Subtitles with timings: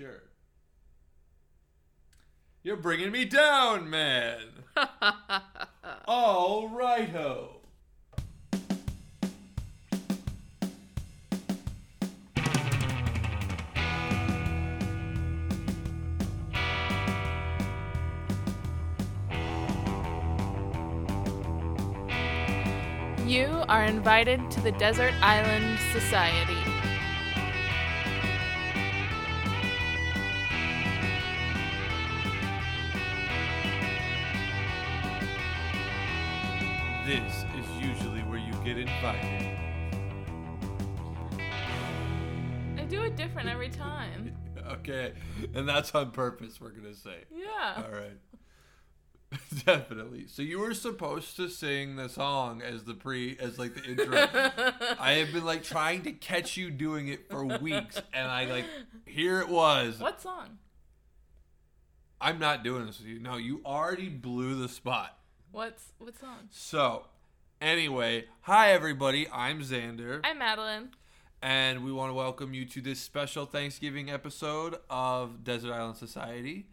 [0.00, 0.22] sure.
[2.62, 4.38] You're bringing me down, man.
[6.08, 7.56] All right, ho.
[23.26, 26.79] You are invited to the Desert Island Society.
[44.90, 45.12] Okay,
[45.54, 47.24] and that's on purpose, we're gonna say.
[47.30, 47.82] Yeah.
[47.84, 48.18] All right.
[49.64, 50.26] Definitely.
[50.26, 54.16] So you were supposed to sing the song as the pre as like the intro.
[54.98, 58.64] I have been like trying to catch you doing it for weeks and I like
[59.06, 59.98] here it was.
[59.98, 60.58] What song?
[62.20, 63.20] I'm not doing this with you.
[63.20, 65.16] No, you already blew the spot.
[65.52, 66.48] What's what song?
[66.50, 67.06] So,
[67.60, 69.28] anyway, hi everybody.
[69.32, 70.90] I'm Xander I'm Madeline.
[71.42, 76.66] And we want to welcome you to this special Thanksgiving episode of Desert Island Society.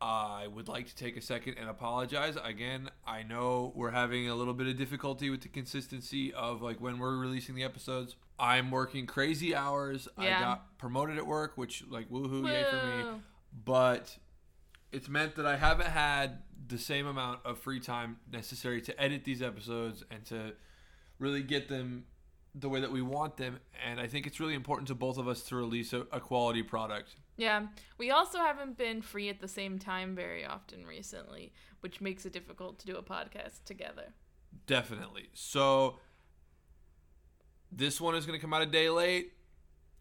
[0.00, 2.36] I would like to take a second and apologize.
[2.42, 6.80] Again, I know we're having a little bit of difficulty with the consistency of like
[6.80, 8.16] when we're releasing the episodes.
[8.38, 10.08] I'm working crazy hours.
[10.18, 13.20] I got promoted at work, which like woohoo, yay for me.
[13.64, 14.16] But
[14.90, 19.22] it's meant that I haven't had the same amount of free time necessary to edit
[19.22, 20.54] these episodes and to
[21.20, 22.06] really get them
[22.54, 23.58] the way that we want them.
[23.86, 26.62] And I think it's really important to both of us to release a, a quality
[26.62, 27.16] product.
[27.36, 27.66] Yeah.
[27.98, 32.32] We also haven't been free at the same time very often recently, which makes it
[32.32, 34.12] difficult to do a podcast together.
[34.66, 35.28] Definitely.
[35.32, 35.98] So
[37.70, 39.32] this one is going to come out a day late.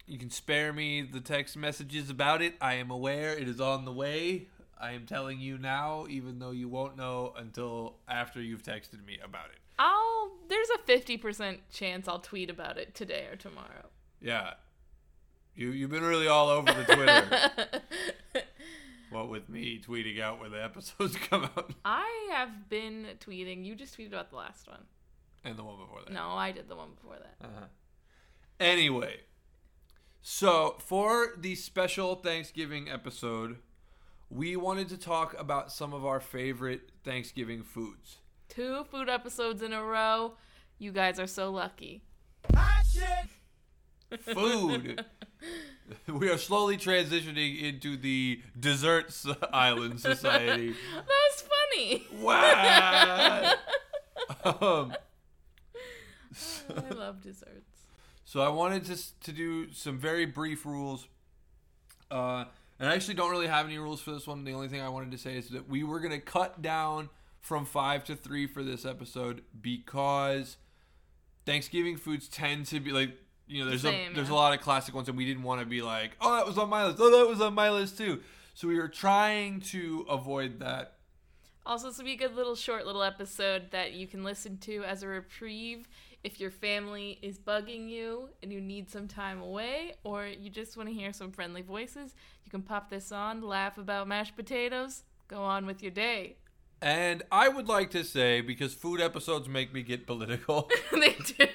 [0.06, 2.56] You can spare me the text messages about it.
[2.60, 4.48] I am aware it is on the way.
[4.78, 9.20] I am telling you now, even though you won't know until after you've texted me
[9.24, 9.61] about it.
[9.82, 13.90] I'll there's a 50% chance I'll tweet about it today or tomorrow.
[14.22, 14.52] Yeah.
[15.56, 18.44] You you've been really all over the Twitter.
[19.10, 23.66] what with me tweeting out when the episodes come out I have been tweeting.
[23.66, 24.84] You just tweeted about the last one.
[25.44, 26.14] and the one before that.
[26.14, 27.46] No, I did the one before that.
[27.46, 27.66] Uh-huh.
[28.60, 29.22] Anyway,
[30.22, 33.58] so for the special Thanksgiving episode,
[34.30, 38.21] we wanted to talk about some of our favorite Thanksgiving foods.
[38.52, 40.34] Two food episodes in a row.
[40.78, 42.02] You guys are so lucky.
[44.34, 45.06] Food.
[46.08, 50.76] we are slowly transitioning into the desserts island society.
[50.94, 52.08] That was funny.
[52.20, 53.54] Wow.
[54.44, 54.96] um,
[56.76, 57.86] I love desserts.
[58.26, 61.08] So I wanted to to do some very brief rules.
[62.10, 62.44] Uh,
[62.80, 64.44] and I actually don't really have any rules for this one.
[64.44, 67.10] The only thing I wanted to say is that we were gonna cut down
[67.42, 70.58] from five to three for this episode because
[71.46, 74.34] Thanksgiving foods tend to be like you know there's Same, a there's yeah.
[74.34, 76.58] a lot of classic ones and we didn't want to be like oh that was
[76.58, 78.22] on my list oh that was on my list too.
[78.54, 80.96] So we were trying to avoid that.
[81.66, 84.84] Also, this will be a good little short little episode that you can listen to
[84.84, 85.88] as a reprieve
[86.24, 90.76] if your family is bugging you and you need some time away, or you just
[90.76, 92.16] want to hear some friendly voices.
[92.46, 96.38] You can pop this on, laugh about mashed potatoes, go on with your day.
[96.82, 100.70] And I would like to say because food episodes make me get political.
[100.92, 101.46] they do.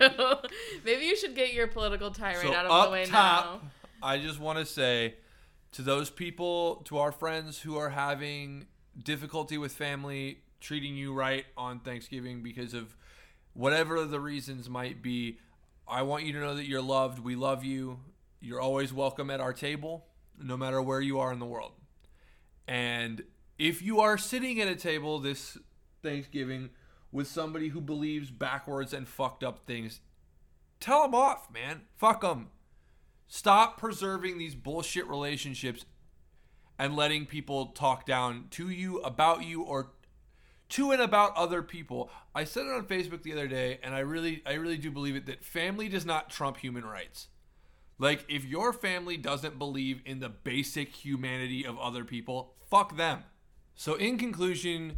[0.84, 3.70] Maybe you should get your political tirade so out of the way top, now.
[4.02, 5.14] I just want to say
[5.72, 8.66] to those people, to our friends who are having
[9.02, 12.96] difficulty with family treating you right on Thanksgiving because of
[13.52, 15.38] whatever the reasons might be,
[15.88, 17.18] I want you to know that you're loved.
[17.18, 17.98] We love you.
[18.40, 20.06] You're always welcome at our table,
[20.40, 21.72] no matter where you are in the world.
[22.68, 23.22] And
[23.58, 25.58] if you are sitting at a table this
[26.02, 26.70] Thanksgiving
[27.12, 30.00] with somebody who believes backwards and fucked up things,
[30.80, 31.82] tell them off, man.
[31.96, 32.48] Fuck them.
[33.28, 35.84] Stop preserving these bullshit relationships
[36.78, 39.92] and letting people talk down to you, about you, or
[40.68, 42.10] to and about other people.
[42.34, 45.16] I said it on Facebook the other day, and I really, I really do believe
[45.16, 47.28] it that family does not trump human rights.
[47.98, 53.24] Like, if your family doesn't believe in the basic humanity of other people, fuck them.
[53.76, 54.96] So, in conclusion,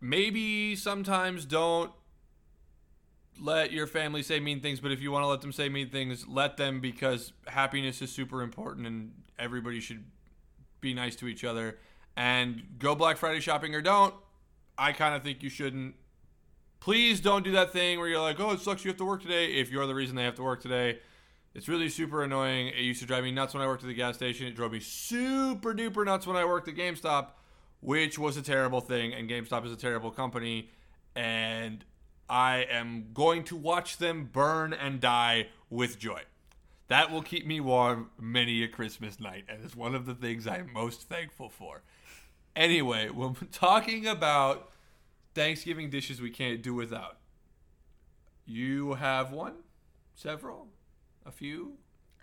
[0.00, 1.92] maybe sometimes don't
[3.40, 5.90] let your family say mean things, but if you want to let them say mean
[5.90, 10.04] things, let them because happiness is super important and everybody should
[10.80, 11.78] be nice to each other.
[12.16, 14.14] And go Black Friday shopping or don't.
[14.78, 15.94] I kind of think you shouldn't.
[16.80, 19.22] Please don't do that thing where you're like, oh, it sucks you have to work
[19.22, 20.98] today if you're the reason they have to work today.
[21.54, 22.68] It's really super annoying.
[22.68, 24.46] It used to drive me nuts when I worked at the gas station.
[24.46, 27.28] It drove me super duper nuts when I worked at GameStop,
[27.80, 29.12] which was a terrible thing.
[29.12, 30.70] And GameStop is a terrible company.
[31.14, 31.84] And
[32.28, 36.22] I am going to watch them burn and die with joy.
[36.88, 40.46] That will keep me warm many a Christmas night, and it's one of the things
[40.46, 41.82] I'm most thankful for.
[42.54, 44.70] Anyway, when we're talking about
[45.34, 47.18] Thanksgiving dishes we can't do without,
[48.44, 49.54] you have one,
[50.14, 50.68] several,
[51.24, 51.74] a few,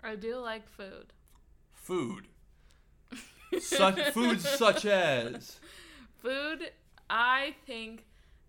[0.02, 1.12] I do like food.
[1.72, 2.28] food.
[3.60, 5.58] Such foods such as
[6.22, 6.70] Food,
[7.10, 8.04] I think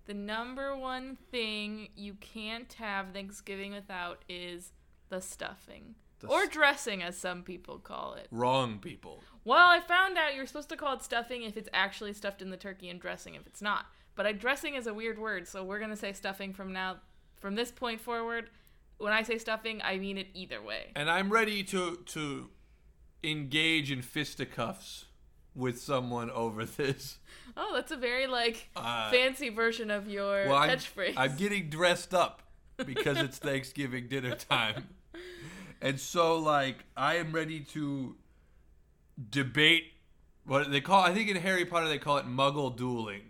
[0.05, 4.71] the number one thing you can't have Thanksgiving without is
[5.09, 5.95] the stuffing.
[6.19, 8.27] The or dressing, as some people call it.
[8.31, 9.21] wrong people.
[9.43, 12.49] Well, I found out you're supposed to call it stuffing if it's actually stuffed in
[12.49, 13.87] the turkey and dressing if it's not.
[14.15, 16.97] But I, dressing is a weird word, so we're gonna say stuffing from now,
[17.41, 18.49] from this point forward.
[18.97, 20.93] When I say stuffing, I mean it either way.
[20.95, 22.49] And I'm ready to to
[23.23, 25.05] engage in fisticuffs
[25.55, 27.17] with someone over this.
[27.57, 31.13] Oh, that's a very like Uh, fancy version of your Well, I'm, catchphrase.
[31.17, 32.41] I'm getting dressed up
[32.85, 34.87] because it's Thanksgiving dinner time.
[35.81, 38.15] And so, like, I am ready to
[39.29, 39.85] debate
[40.45, 43.21] what they call, I think in Harry Potter they call it muggle dueling.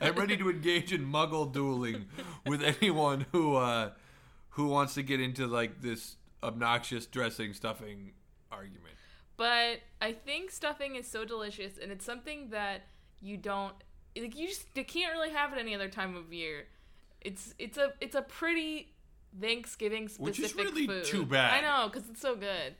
[0.00, 2.06] I'm ready to engage in muggle dueling
[2.46, 3.90] with anyone who, uh,
[4.50, 8.12] who wants to get into, like, this obnoxious dressing, stuffing
[8.52, 8.94] argument.
[9.36, 12.82] But I think stuffing is so delicious, and it's something that
[13.20, 13.74] you don't
[14.16, 14.36] like.
[14.36, 16.66] You just you can't really have it any other time of year.
[17.20, 18.94] It's it's a it's a pretty
[19.38, 21.04] Thanksgiving specific Which is really food.
[21.04, 21.52] too bad.
[21.52, 22.74] I know because it's so good.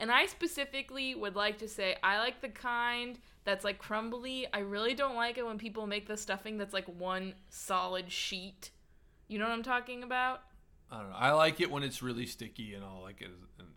[0.00, 4.46] And I specifically would like to say I like the kind that's like crumbly.
[4.52, 8.70] I really don't like it when people make the stuffing that's like one solid sheet.
[9.28, 10.42] You know what I'm talking about?
[10.90, 11.16] I don't know.
[11.16, 13.73] I like it when it's really sticky and all like it in, in a lump.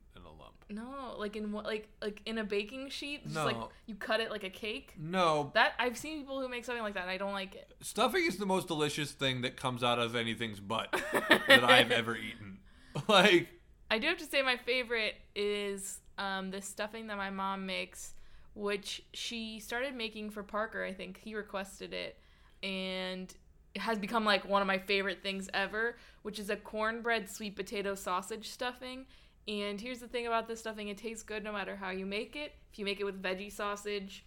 [0.69, 3.23] No, like in what like like in a baking sheet.
[3.23, 3.55] Just like
[3.85, 4.93] you cut it like a cake.
[4.97, 7.73] No, That I've seen people who make something like that and I don't like it.
[7.81, 12.15] stuffing is the most delicious thing that comes out of anything's butt that I've ever
[12.15, 12.59] eaten.
[13.07, 13.47] Like,
[13.91, 18.15] I do have to say my favorite is um, this stuffing that my mom makes,
[18.55, 20.83] which she started making for Parker.
[20.83, 22.17] I think he requested it,
[22.63, 23.31] and
[23.75, 27.55] it has become like one of my favorite things ever, which is a cornbread sweet
[27.55, 29.05] potato sausage stuffing.
[29.47, 32.35] And here's the thing about this stuffing: it tastes good no matter how you make
[32.35, 32.53] it.
[32.71, 34.25] If you make it with veggie sausage,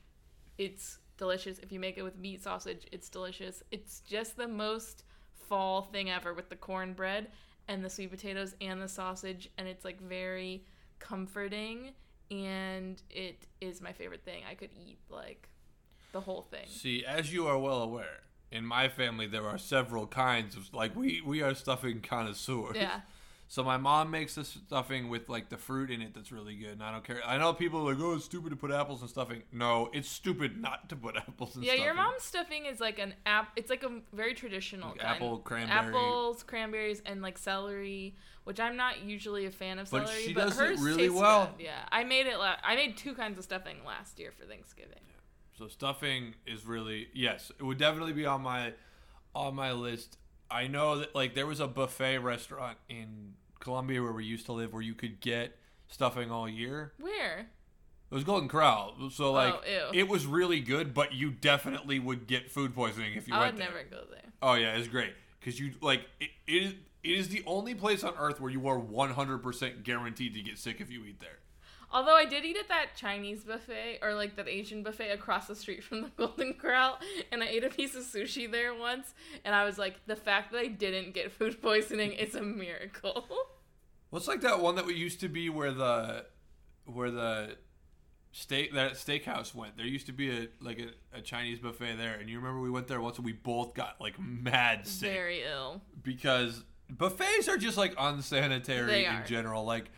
[0.59, 1.59] it's delicious.
[1.59, 3.63] If you make it with meat sausage, it's delicious.
[3.71, 7.29] It's just the most fall thing ever with the cornbread
[7.69, 10.65] and the sweet potatoes and the sausage and it's like very
[10.99, 11.93] comforting
[12.31, 14.43] and it is my favorite thing.
[14.49, 15.49] I could eat like
[16.13, 16.67] the whole thing.
[16.69, 18.21] see, as you are well aware,
[18.51, 22.77] in my family there are several kinds of like we we are stuffing connoisseurs.
[22.77, 23.01] Yeah.
[23.53, 26.71] So my mom makes this stuffing with like the fruit in it that's really good,
[26.71, 27.21] and I don't care.
[27.27, 29.43] I know people are like, oh, it's stupid to put apples in stuffing.
[29.51, 31.65] No, it's stupid not to put apples in stuffing.
[31.65, 31.85] Yeah, stuffing.
[31.85, 33.49] your mom's stuffing is like an app.
[33.57, 35.17] It's like a very traditional Like kind.
[35.17, 35.89] apple, cranberry.
[35.89, 38.15] apples, cranberries, and like celery,
[38.45, 40.23] which I'm not usually a fan of But celery.
[40.27, 41.53] she but does it hers really tastes well.
[41.59, 41.65] good.
[41.65, 42.39] Yeah, I made it.
[42.39, 44.95] La- I made two kinds of stuffing last year for Thanksgiving.
[45.59, 48.75] So stuffing is really yes, it would definitely be on my
[49.35, 50.19] on my list.
[50.49, 54.53] I know that like there was a buffet restaurant in Columbia where we used to
[54.53, 55.57] live where you could get
[55.89, 56.93] stuffing all year.
[56.99, 57.47] Where?
[58.11, 58.95] It was Golden Corral.
[59.13, 63.15] So oh, like Oh, it was really good, but you definitely would get food poisoning
[63.15, 63.69] if you I went would there.
[63.71, 64.33] never go there.
[64.43, 68.03] Oh yeah, it's great because you like it, it is it is the only place
[68.05, 71.39] on earth where you are 100% guaranteed to get sick if you eat there.
[71.93, 75.57] Although I did eat at that Chinese buffet or like that Asian buffet across the
[75.57, 76.99] street from the Golden Corral,
[77.33, 79.13] and I ate a piece of sushi there once,
[79.45, 83.27] and I was like, the fact that I didn't get food poisoning is a miracle.
[84.11, 86.27] What's like that one that we used to be where the
[86.85, 87.57] where the
[88.33, 89.77] steak that steakhouse went.
[89.77, 92.71] There used to be a like a, a Chinese buffet there, and you remember we
[92.71, 95.83] went there once and we both got like mad sick Very ill.
[96.03, 99.25] because buffets are just like unsanitary They in are.
[99.25, 99.65] general.
[99.65, 99.91] Like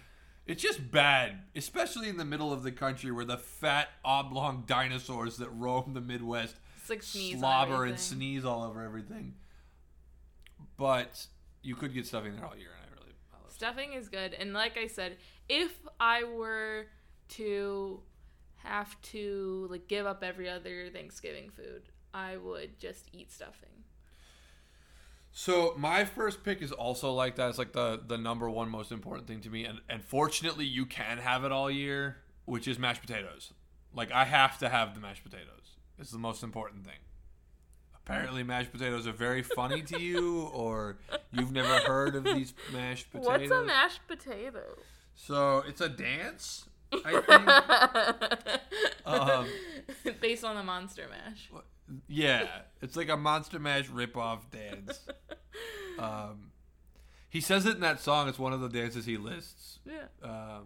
[0.46, 5.36] it's just bad, especially in the middle of the country where the fat oblong dinosaurs
[5.38, 6.56] that roam the Midwest
[6.88, 9.34] like slobber and sneeze all over everything.
[10.76, 11.26] But
[11.62, 14.34] you could get stuffing there all year, and I really I love Stuffing is good,
[14.34, 16.86] and like I said, if I were
[17.28, 18.00] to
[18.56, 23.84] have to like give up every other Thanksgiving food, I would just eat stuffing.
[25.30, 27.50] So my first pick is also like that.
[27.50, 30.84] It's like the the number one most important thing to me, and and fortunately you
[30.84, 32.16] can have it all year,
[32.46, 33.52] which is mashed potatoes.
[33.94, 35.76] Like I have to have the mashed potatoes.
[36.00, 36.98] It's the most important thing.
[38.04, 40.96] Apparently, mashed potatoes are very funny to you, or
[41.30, 43.48] you've never heard of these mashed potatoes.
[43.50, 44.62] What's a mashed potato?
[45.14, 46.66] So it's a dance.
[46.92, 47.20] I
[49.06, 49.06] think.
[49.06, 49.46] um,
[50.20, 51.48] Based on the Monster Mash.
[52.08, 52.46] yeah,
[52.80, 55.00] it's like a Monster Mash ripoff dance.
[55.98, 56.52] Um,
[57.28, 58.26] he says it in that song.
[58.26, 59.78] It's one of the dances he lists.
[59.84, 60.06] Yeah.
[60.22, 60.64] Um,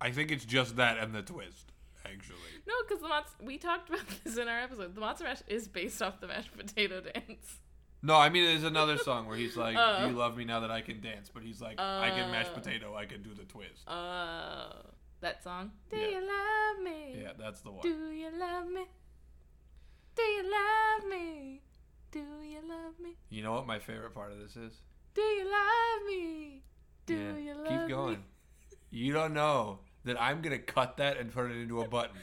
[0.00, 1.72] I think it's just that and the twist,
[2.12, 2.36] actually.
[2.66, 3.36] No, because the Monster.
[3.44, 4.94] We talked about this in our episode.
[4.94, 7.58] The Monster Mash is based off the mashed potato dance.
[8.02, 10.00] No, I mean there's another song where he's like, Oh.
[10.04, 12.46] "Do you love me now that I can dance?" But he's like, "I can mash
[12.50, 12.54] Oh.
[12.54, 12.94] potato.
[12.94, 14.72] I can do the twist." Uh,
[15.20, 15.72] that song.
[15.90, 16.08] Do Yeah.
[16.08, 17.20] you love me?
[17.22, 17.82] Yeah, that's the one.
[17.82, 18.84] Do you love me?
[20.14, 21.62] Do you love me?
[22.12, 23.16] Do you love me?
[23.28, 24.72] You know what my favorite part of this is?
[25.14, 26.62] Do you love me?
[27.06, 27.78] Do Yeah, you love me?
[27.78, 28.16] Keep going.
[28.18, 28.24] me?
[28.90, 32.16] You don't know that I'm gonna cut that and turn it into a button.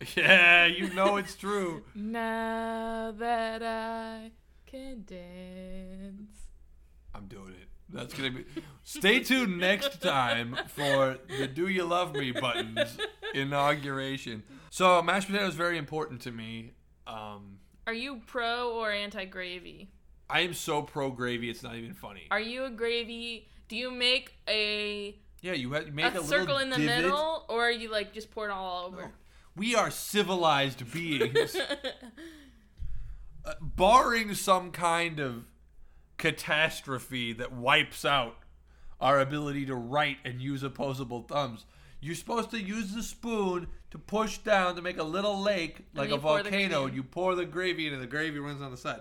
[0.16, 1.84] yeah, you know it's true.
[1.94, 4.32] now that I
[4.66, 6.40] can dance.
[7.14, 7.68] I'm doing it.
[7.92, 8.44] That's gonna be.
[8.84, 12.96] Stay tuned next time for the "Do You Love Me" buttons
[13.34, 14.42] inauguration.
[14.70, 16.72] So mashed potato is very important to me.
[17.06, 19.90] Um, Are you pro or anti gravy?
[20.28, 21.50] I am so pro gravy.
[21.50, 22.28] It's not even funny.
[22.30, 23.48] Are you a gravy?
[23.68, 27.02] Do you make a Yeah, you have, make a, a circle in the divot.
[27.02, 29.12] middle, or you like just pour it all over?
[29.56, 31.56] We are civilized beings.
[33.42, 35.44] Uh, barring some kind of
[36.18, 38.36] catastrophe that wipes out
[39.00, 41.64] our ability to write and use opposable thumbs,
[42.00, 46.10] you're supposed to use the spoon to push down to make a little lake like
[46.10, 46.86] a pour the gravy volcano.
[46.86, 49.00] And you pour the gravy in, and the gravy runs on the side.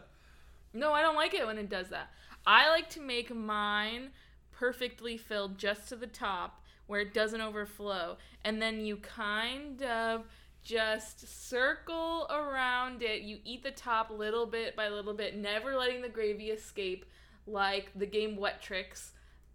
[0.74, 2.10] No, I don't like it when it does that.
[2.46, 4.12] I like to make mine
[4.60, 8.18] perfectly filled just to the top where it doesn't overflow.
[8.44, 10.26] And then you kind of
[10.64, 13.22] just circle around it.
[13.22, 17.06] You eat the top little bit by little bit, never letting the gravy escape
[17.48, 19.14] like the game Wet Tricks.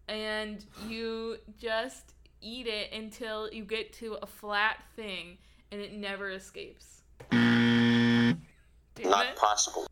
[0.08, 5.36] And you just eat it until you get to a flat thing
[5.70, 7.02] and it never escapes.
[7.32, 9.36] Not it.
[9.36, 9.86] possible.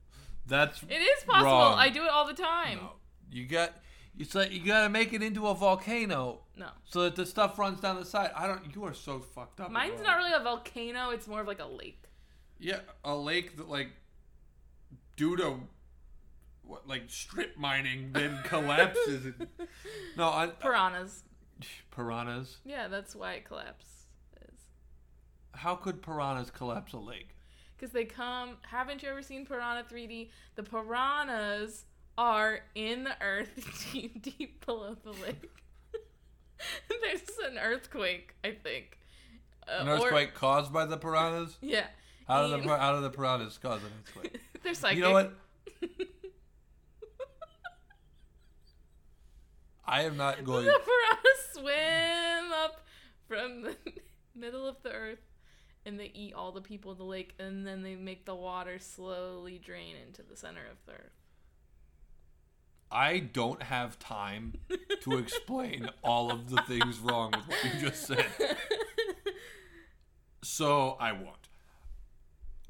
[0.47, 1.50] That's It is possible.
[1.50, 1.78] Wrong.
[1.78, 2.78] I do it all the time.
[2.78, 2.92] no.
[3.31, 3.73] You got.
[4.19, 6.69] It's like you gotta make it into a volcano No.
[6.85, 8.31] so that the stuff runs down the side.
[8.37, 8.75] I don't.
[8.75, 9.71] You are so fucked up.
[9.71, 12.02] Mine's not really a volcano, it's more of like a lake.
[12.59, 13.88] Yeah, a lake that like
[15.16, 15.61] due to
[16.62, 19.25] what like strip mining then collapses.
[19.26, 19.49] and-
[20.16, 21.23] no, I, Piranhas.
[21.90, 22.59] piranhas.
[22.64, 23.88] Yeah, that's why it collapses.
[25.54, 27.31] How could piranhas collapse a lake?
[27.76, 28.57] Because they come.
[28.62, 30.31] Haven't you ever seen Piranha 3D?
[30.54, 31.85] The piranhas
[32.19, 35.50] are in the earth deep, deep below the lake.
[37.02, 38.99] There's an earthquake, I think.
[39.66, 41.57] Uh, An or- earthquake caused by the piranhas?
[41.62, 41.87] yeah.
[42.28, 44.40] How do the And- pir- how do the piranhas cause an earthquake?
[44.62, 44.99] They're psychic.
[44.99, 45.33] You know what?
[49.85, 50.64] I am not going.
[50.64, 52.81] the piranhas swim up
[53.26, 53.76] from the
[54.35, 55.19] middle of the earth
[55.85, 58.78] and they eat all the people in the lake and then they make the water
[58.78, 61.12] slowly drain into the center of the earth.
[62.92, 64.54] I don't have time
[65.02, 68.26] to explain all of the things wrong with what you just said.
[70.42, 71.49] So I won't.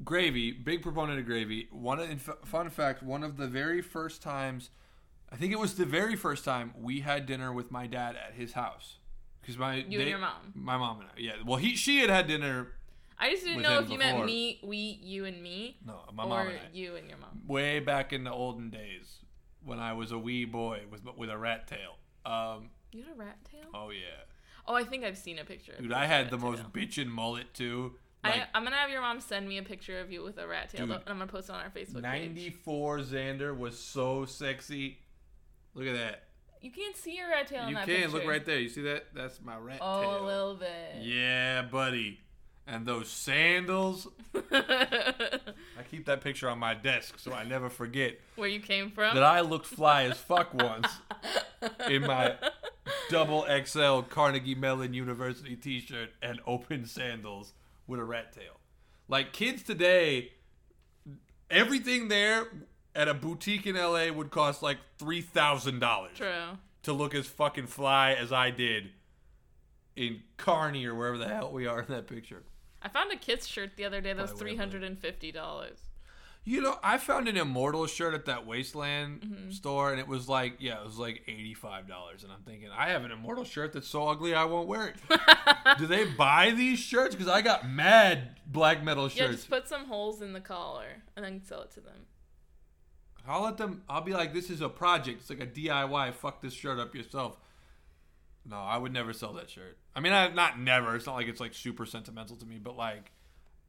[0.03, 1.67] Gravy, big proponent of gravy.
[1.71, 4.69] One in fun fact, one of the very first times,
[5.31, 8.33] I think it was the very first time we had dinner with my dad at
[8.35, 8.97] his house.
[9.41, 10.51] Because my You and your mom.
[10.55, 11.33] my mom and I, yeah.
[11.45, 12.67] Well, he she had had dinner.
[13.19, 14.13] I just didn't know if you before.
[14.13, 16.61] meant me, we, you, and me, No, my or mom and I.
[16.73, 17.41] you and your mom.
[17.47, 19.19] Way back in the olden days,
[19.65, 21.95] when I was a wee boy with with a rat tail.
[22.25, 23.69] Um, You had a rat tail?
[23.73, 24.23] oh yeah,
[24.67, 25.73] Oh, I think I've seen a picture.
[25.79, 27.93] dude, I had the rat most bitchin' mullet too.
[28.23, 30.47] Like I, I'm gonna have your mom send me a picture of you with a
[30.47, 30.95] rat tail, Dude.
[30.95, 32.29] and I'm gonna post it on our Facebook page.
[32.29, 34.99] 94 Xander was so sexy.
[35.73, 36.23] Look at that.
[36.61, 38.07] You can't see your rat tail in You can picture.
[38.09, 38.59] look right there.
[38.59, 39.07] You see that?
[39.13, 40.09] That's my rat Oh, tail.
[40.21, 41.01] Oh, a little bit.
[41.01, 42.21] Yeah, buddy.
[42.65, 44.07] And those sandals.
[44.51, 49.15] I keep that picture on my desk so I never forget Where you came from?
[49.15, 50.87] that I looked fly as fuck once
[51.89, 52.35] in my
[53.09, 57.53] double XL Carnegie Mellon University t-shirt and open sandals
[57.85, 58.59] with a rat tail.
[59.07, 60.31] Like kids today,
[61.49, 62.47] everything there
[62.95, 66.57] at a boutique in LA would cost like three thousand dollars True.
[66.83, 68.91] to look as fucking fly as I did
[69.95, 72.43] in Carney or wherever the hell we are in that picture.
[72.83, 75.79] I found a Kiss shirt the other day that was three hundred and fifty dollars.
[76.45, 79.51] You know, I found an Immortal shirt at that Wasteland Mm-hmm.
[79.51, 82.23] store, and it was like, yeah, it was like eighty-five dollars.
[82.23, 85.77] And I'm thinking, I have an Immortal shirt that's so ugly I won't wear it.
[85.77, 87.15] Do they buy these shirts?
[87.15, 89.19] Because I got mad black metal shirts.
[89.21, 92.07] Yeah, just put some holes in the collar and then sell it to them.
[93.25, 93.83] I'll let them.
[93.87, 95.21] I'll be like, this is a project.
[95.21, 96.13] It's like a DIY.
[96.15, 97.37] Fuck this shirt up yourself.
[98.45, 99.77] No, I would never sell that shirt.
[99.95, 100.95] I mean, I not never.
[100.95, 103.11] It's not like it's like super sentimental to me, but like,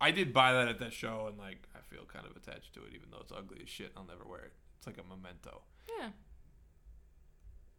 [0.00, 2.81] I did buy that at that show, and like, I feel kind of attached to
[2.81, 3.93] it, even though it's ugly as shit.
[3.97, 4.52] I'll never wear it.
[4.78, 5.62] It's like a memento.
[5.99, 6.09] Yeah.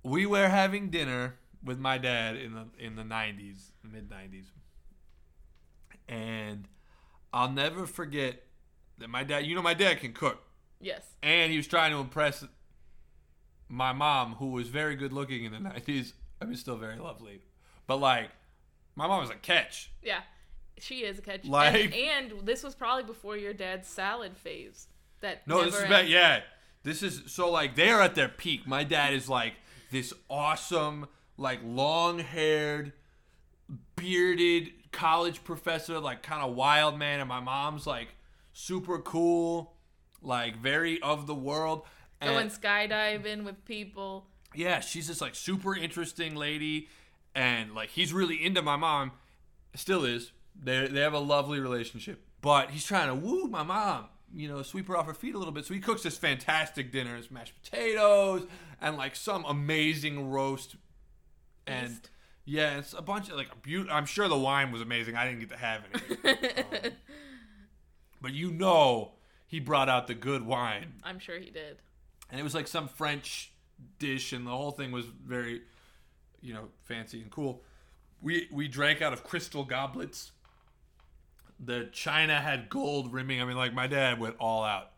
[0.03, 4.45] We were having dinner with my dad in the in the '90s, mid '90s,
[6.07, 6.67] and
[7.33, 8.43] I'll never forget
[8.99, 9.45] that my dad.
[9.45, 10.43] You know, my dad can cook,
[10.79, 11.03] Yes.
[11.23, 12.45] and he was trying to impress
[13.67, 16.13] my mom, who was very good looking in the '90s.
[16.41, 17.41] I mean, still very lovely,
[17.87, 18.29] but like,
[18.95, 19.91] my mom was a catch.
[20.03, 20.21] Yeah.
[20.77, 21.45] She is a catch.
[21.45, 24.87] Like- and, and this was probably before your dad's salad phase.
[25.21, 26.09] That No, this is ends.
[26.09, 26.41] Yeah,
[26.83, 28.67] this is so like they are at their peak.
[28.67, 29.53] My dad is like
[29.91, 32.91] this awesome, like long haired,
[33.95, 38.09] bearded college professor, like kind of wild man, and my mom's like
[38.53, 39.73] super cool,
[40.21, 41.83] like very of the world.
[42.21, 44.27] Going skydiving with people.
[44.57, 46.89] Yeah, she's this like super interesting lady,
[47.33, 49.11] and like he's really into my mom,
[49.75, 50.31] still is.
[50.61, 54.61] They they have a lovely relationship, but he's trying to woo my mom, you know,
[54.61, 55.65] sweep her off her feet a little bit.
[55.65, 58.47] So he cooks this fantastic dinner, it's mashed potatoes
[58.81, 60.75] and like some amazing roast,
[61.67, 61.99] and
[62.45, 63.87] yeah, it's a bunch of like a beaut.
[63.91, 65.15] I'm sure the wine was amazing.
[65.15, 65.81] I didn't get to have
[66.23, 66.33] any,
[66.85, 66.91] Um,
[68.21, 69.13] but you know,
[69.47, 71.77] he brought out the good wine I'm sure he did.
[72.29, 73.51] and it was like some French
[73.99, 75.61] dish, and the whole thing was very,
[76.41, 77.63] you know, fancy and cool.
[78.21, 80.31] We we drank out of crystal goblets.
[81.59, 83.41] The china had gold rimming.
[83.41, 84.91] I mean, like my dad went all out.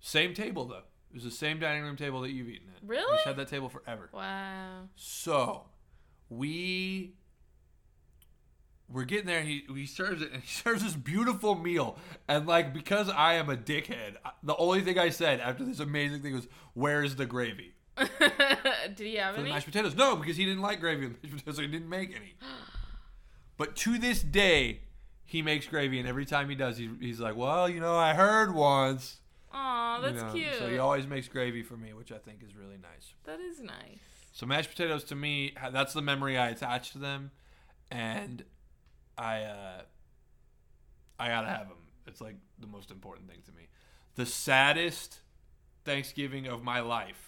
[0.00, 0.82] Same table though.
[1.10, 2.86] It was the same dining room table that you've eaten at.
[2.86, 3.10] Really?
[3.10, 4.10] We've had that table forever.
[4.12, 4.88] Wow.
[4.96, 5.64] So
[6.28, 7.14] we
[8.88, 9.42] we're getting there.
[9.42, 11.98] He he serves it, and he serves this beautiful meal.
[12.28, 16.22] And like because I am a dickhead, the only thing I said after this amazing
[16.22, 17.75] thing was, "Where's the gravy
[18.94, 21.36] did he have for the mashed potatoes?" No, because he didn't like gravy the mashed
[21.36, 22.34] potatoes, so he didn't make any.
[23.58, 24.80] But to this day,
[25.24, 28.12] he makes gravy, and every time he does, he, he's like, "Well, you know, I
[28.12, 29.16] heard once."
[29.50, 30.54] Aw, you that's know, cute.
[30.58, 33.14] So he always makes gravy for me, which I think is really nice.
[33.24, 33.98] that is nice.
[34.32, 37.30] So mashed potatoes to me, that's the memory I attach to them,
[37.90, 38.44] and
[39.16, 39.82] I uh,
[41.18, 41.78] I gotta have them.
[42.06, 43.68] It's like the most important thing to me.
[44.14, 45.20] The saddest
[45.84, 47.25] Thanksgiving of my life.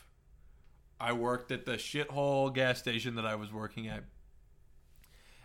[1.00, 4.04] I worked at the shithole gas station that I was working at,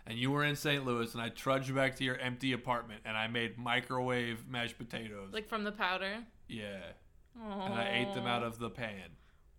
[0.06, 0.84] and you were in St.
[0.84, 5.30] Louis, and I trudged back to your empty apartment, and I made microwave mashed potatoes.
[5.32, 6.18] Like from the powder.
[6.48, 6.78] yeah,
[7.40, 7.66] Aww.
[7.66, 9.10] and I ate them out of the pan.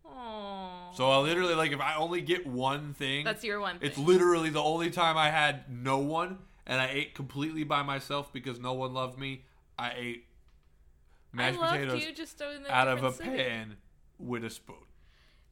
[0.05, 0.95] Aww.
[0.95, 3.89] So I literally like if I only get one thing, That's your one thing.
[3.89, 8.31] It's literally the only time I had no one, and I ate completely by myself
[8.31, 9.45] because no one loved me.
[9.79, 10.25] I ate
[11.33, 13.29] mashed I potatoes you just out of a city.
[13.29, 13.77] pan
[14.19, 14.75] with a spoon.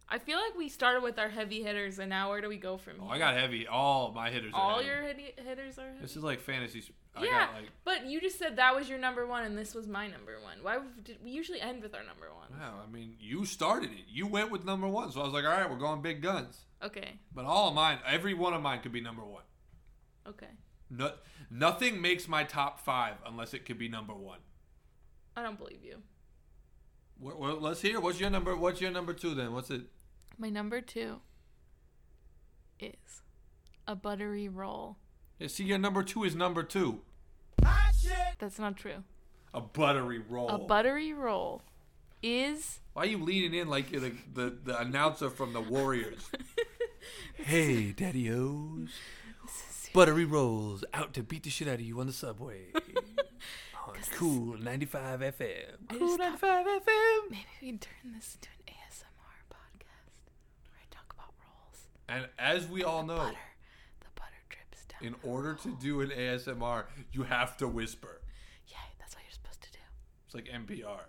[0.09, 2.77] I feel like we started with our heavy hitters, and now where do we go
[2.77, 3.15] from Oh, here?
[3.15, 3.65] I got heavy.
[3.67, 4.53] All my hitters.
[4.53, 6.01] are all your hit- hitters are heavy.
[6.01, 6.83] This is like fantasy.
[7.15, 7.69] I yeah, got like.
[7.85, 10.57] but you just said that was your number one, and this was my number one.
[10.61, 12.59] Why did we usually end with our number one?
[12.59, 14.05] Wow, I mean, you started it.
[14.09, 16.65] You went with number one, so I was like, all right, we're going big guns.
[16.83, 19.43] Okay, But all of mine, every one of mine could be number one.
[20.27, 20.47] okay.
[20.89, 21.11] No,
[21.49, 24.39] nothing makes my top five unless it could be number one.
[25.35, 25.97] I don't believe you.
[27.19, 27.99] Well, well, let's hear.
[27.99, 28.55] What's your number?
[28.55, 29.53] What's your number two then?
[29.53, 29.81] What's it?
[30.37, 31.21] My number two
[32.79, 33.21] is
[33.87, 34.97] a buttery roll.
[35.39, 37.01] Yeah, see, your number two is number two.
[38.39, 39.03] That's not true.
[39.53, 40.49] A buttery roll.
[40.49, 41.61] A buttery roll
[42.21, 46.29] is Why are you leaning in like you're the, the, the announcer from the Warriors?
[47.35, 48.89] hey, Daddy O's.
[49.93, 52.65] Buttery rolls out to beat the shit out of you on the subway.
[54.11, 55.53] On cool 95 FM.
[55.89, 57.29] I Cool just thought- 95 FM.
[57.31, 60.31] maybe we can turn this into an ASMR podcast
[60.69, 61.87] where I talk about rolls.
[62.09, 63.37] And as we all know, Butter,
[64.01, 65.07] the butter drips down.
[65.07, 68.21] in order to do an ASMR, you have to whisper.
[68.67, 69.79] Yeah, that's what you're supposed to do.
[70.25, 71.05] It's like NPR.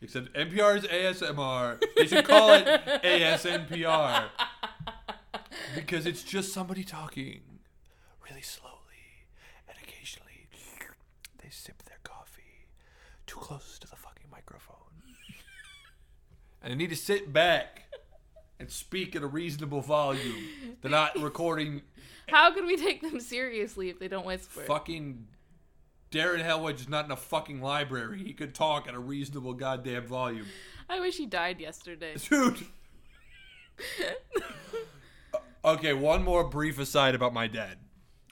[0.00, 1.82] Except NPR is ASMR.
[1.96, 2.64] They should call it
[3.02, 4.28] ASNPR.
[5.74, 7.40] Because it's just somebody talking
[8.28, 8.74] really slowly
[9.68, 10.48] and occasionally
[11.42, 12.66] they sip their coffee
[13.26, 14.76] too close to the fucking microphone.
[16.62, 17.84] And they need to sit back
[18.58, 20.44] and speak at a reasonable volume.
[20.82, 21.82] They're not recording
[22.28, 24.60] How can we take them seriously if they don't whisper?
[24.62, 25.26] fucking
[26.10, 28.22] Darren Hellwege is not in a fucking library.
[28.24, 30.46] He could talk at a reasonable goddamn volume.
[30.88, 32.14] I wish he died yesterday.
[32.28, 32.64] Dude.
[35.64, 37.76] okay, one more brief aside about my dad.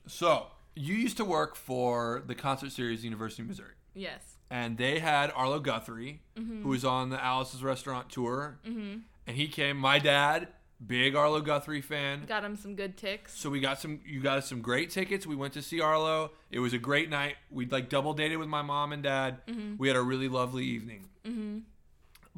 [0.06, 3.74] So, you used to work for the concert series University of Missouri.
[3.94, 4.35] yes.
[4.50, 8.58] And they had Arlo Guthrie, who was on the Alice's Restaurant tour.
[8.66, 8.98] Mm-hmm.
[9.26, 10.48] And he came, my dad
[10.84, 12.24] Big Arlo Guthrie fan.
[12.26, 13.38] Got him some good ticks.
[13.38, 15.26] So we got some you got us some great tickets.
[15.26, 16.32] We went to see Arlo.
[16.50, 17.36] It was a great night.
[17.50, 19.38] We like double dated with my mom and dad.
[19.78, 21.08] We had a really lovely evening.
[21.24, 21.58] Mm-hmm.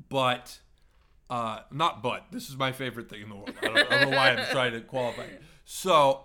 [0.09, 0.61] But
[1.29, 2.27] uh not but.
[2.31, 3.53] This is my favorite thing in the world.
[3.61, 5.27] I don't, I don't know why I'm trying to qualify.
[5.65, 6.25] So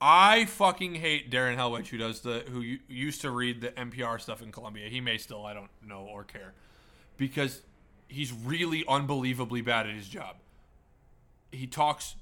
[0.00, 4.40] I fucking hate Darren Hellwege, who does the who used to read the NPR stuff
[4.42, 4.88] in Columbia.
[4.88, 6.54] He may still, I don't know or care,
[7.18, 7.62] because
[8.08, 10.36] he's really unbelievably bad at his job.
[11.52, 12.16] He talks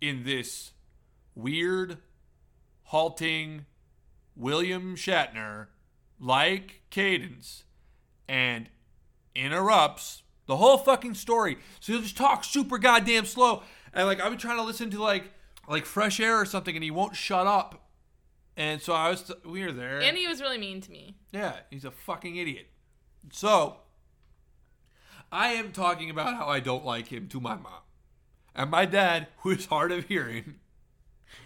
[0.00, 0.72] in this
[1.34, 1.98] weird,
[2.84, 3.66] halting
[4.34, 5.66] William Shatner
[6.18, 7.64] like cadence
[8.28, 8.68] and
[9.34, 11.58] interrupts the whole fucking story.
[11.80, 13.62] So he'll just talk super goddamn slow.
[13.92, 15.30] And like I've been trying to listen to like
[15.68, 17.88] like fresh air or something and he won't shut up.
[18.56, 20.00] And so I was we were there.
[20.00, 21.16] And he was really mean to me.
[21.32, 22.68] Yeah, he's a fucking idiot.
[23.32, 23.76] So,
[25.32, 27.82] I am talking about how I don't like him to my mom.
[28.54, 30.56] And my dad, who is hard of hearing,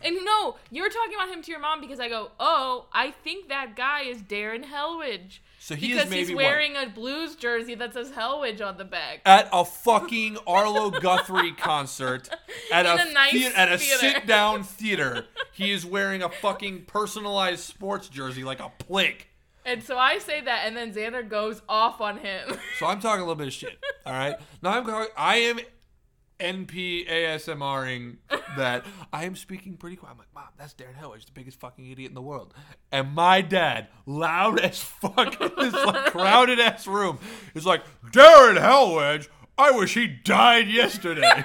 [0.02, 3.48] And no, you're talking about him to your mom because I go, oh, I think
[3.48, 5.38] that guy is Darren Hellwege.
[5.58, 9.20] so he because he's what, wearing a blues jersey that says Hellwege on the back.
[9.24, 12.28] at a fucking Arlo Guthrie concert
[12.72, 15.26] at a, a nice at a sit down theater.
[15.52, 19.28] He is wearing a fucking personalized sports jersey like a plick.
[19.66, 22.50] And so I say that, and then Xander goes off on him.
[22.78, 23.78] So I'm talking a little bit of shit.
[24.04, 24.36] All right.
[24.62, 25.08] Now I'm going.
[25.16, 25.58] I am
[26.40, 28.16] NP ASMRing
[28.56, 30.12] that I am speaking pretty quiet.
[30.12, 32.54] I'm like, Mom, that's Darren Hellwege, the biggest fucking idiot in the world.
[32.90, 37.18] And my dad, loud as fuck in this like crowded ass room,
[37.54, 41.44] is like, Darren Hellwege, I wish he died yesterday.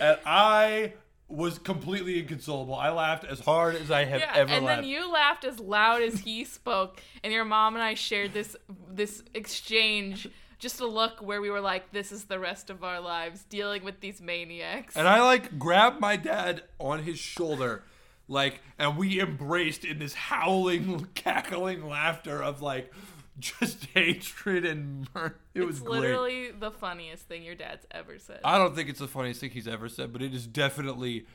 [0.00, 0.94] and I
[1.28, 2.74] was completely inconsolable.
[2.74, 4.82] I laughed as hard as I have yeah, ever and laughed.
[4.82, 8.56] then you laughed as loud as he spoke, and your mom and I shared this
[8.90, 10.28] this exchange.
[10.58, 13.84] Just a look where we were like, "This is the rest of our lives dealing
[13.84, 17.84] with these maniacs." And I like grabbed my dad on his shoulder,
[18.26, 22.92] like, and we embraced in this howling, cackling laughter of like
[23.38, 25.32] just hatred and mirth.
[25.54, 26.00] It was it's great.
[26.00, 28.40] literally the funniest thing your dad's ever said.
[28.44, 31.26] I don't think it's the funniest thing he's ever said, but it is definitely.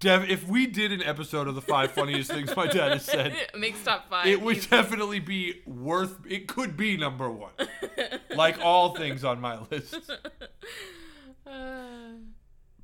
[0.00, 3.32] Def- if we did an episode of the five funniest things my dad has said,
[3.56, 4.26] Makes top five.
[4.26, 4.68] it would easy.
[4.68, 6.18] definitely be worth.
[6.28, 7.52] It could be number one,
[8.34, 9.96] like all things on my list,
[11.46, 12.18] Uh,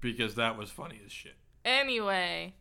[0.00, 1.34] because that was funny as shit.
[1.64, 2.54] anyway,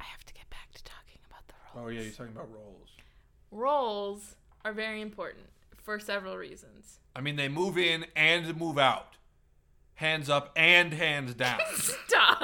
[0.00, 1.86] I have to get back to talking about the rolls.
[1.86, 2.88] Oh yeah, you're talking about rolls.
[3.50, 6.98] Rolls are very important for several reasons.
[7.14, 9.16] I mean, they move in and move out.
[9.94, 11.60] Hands up and hands down.
[11.76, 12.40] Stop.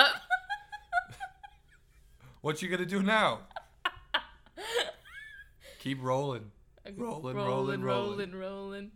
[2.44, 3.40] What you gonna do now?
[5.78, 6.50] Keep rolling.
[6.94, 7.82] Rolling, rolling, rolling.
[7.82, 8.90] rolling, rolling.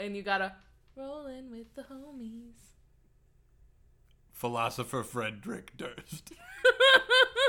[0.00, 0.52] And you gotta
[0.96, 2.72] rolling with the homies.
[4.32, 6.32] Philosopher Frederick Durst.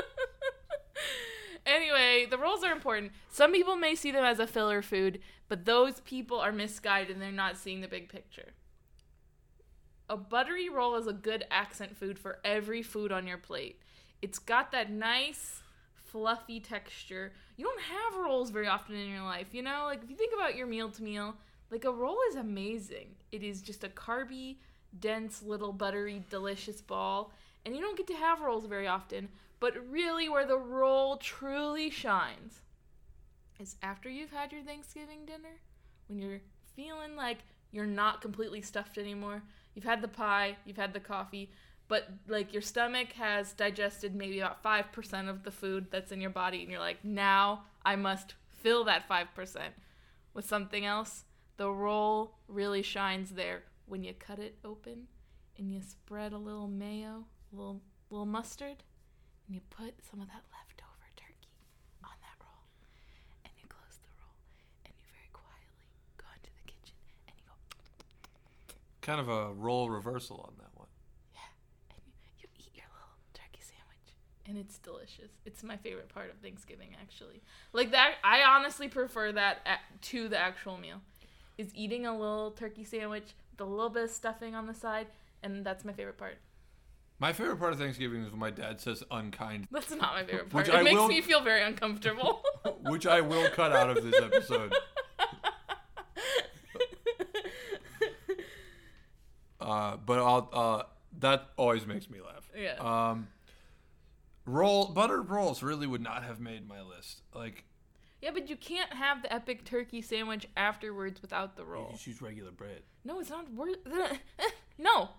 [1.66, 3.10] anyway, the rolls are important.
[3.28, 7.20] Some people may see them as a filler food, but those people are misguided and
[7.20, 8.52] they're not seeing the big picture.
[10.08, 13.80] A buttery roll is a good accent food for every food on your plate.
[14.20, 15.60] It's got that nice,
[15.94, 17.32] fluffy texture.
[17.56, 19.84] You don't have rolls very often in your life, you know?
[19.84, 21.34] Like, if you think about your meal to meal,
[21.70, 23.14] like, a roll is amazing.
[23.30, 24.56] It is just a carby,
[24.98, 27.32] dense, little buttery, delicious ball.
[27.64, 29.28] And you don't get to have rolls very often.
[29.60, 32.60] But really, where the roll truly shines
[33.58, 35.60] is after you've had your Thanksgiving dinner,
[36.06, 36.40] when you're
[36.76, 37.38] feeling like
[37.72, 39.42] you're not completely stuffed anymore.
[39.74, 41.50] You've had the pie, you've had the coffee,
[41.88, 46.30] but like your stomach has digested maybe about 5% of the food that's in your
[46.30, 49.58] body, and you're like, now I must fill that 5%
[50.34, 51.24] with something else.
[51.56, 55.08] The roll really shines there when you cut it open
[55.56, 58.84] and you spread a little mayo, a little, little mustard,
[59.46, 61.50] and you put some of that leftover turkey
[62.04, 62.62] on that roll.
[63.44, 64.36] And you close the roll
[64.84, 66.94] and you very quietly go into the kitchen
[67.26, 67.56] and you go,
[69.00, 70.86] Kind of a role reversal on that one.
[71.34, 71.48] yeah,
[71.90, 74.14] and you, you eat your little turkey sandwich.
[74.48, 75.30] And it's delicious.
[75.44, 77.42] It's my favorite part of Thanksgiving, actually.
[77.74, 81.02] Like that, I honestly prefer that a- to the actual meal.
[81.58, 85.08] Is eating a little turkey sandwich with a little bit of stuffing on the side,
[85.42, 86.38] and that's my favorite part.
[87.18, 90.48] My favorite part of Thanksgiving is when my dad says unkind, That's not my favorite
[90.50, 90.66] part.
[90.66, 92.42] Which it I makes will- me feel very uncomfortable.
[92.82, 94.72] which I will cut out of this episode.
[99.60, 100.82] Uh, but I'll uh,
[101.18, 102.48] that always makes me laugh.
[102.56, 102.76] Yeah.
[103.10, 103.28] Um,
[104.48, 107.22] roll buttered rolls really would not have made my list.
[107.34, 107.64] Like
[108.20, 111.86] yeah, but you can't have the epic turkey sandwich afterwards without the roll.
[111.86, 112.82] you just use regular bread.
[113.04, 113.76] No, it's not worth.
[114.78, 115.10] no,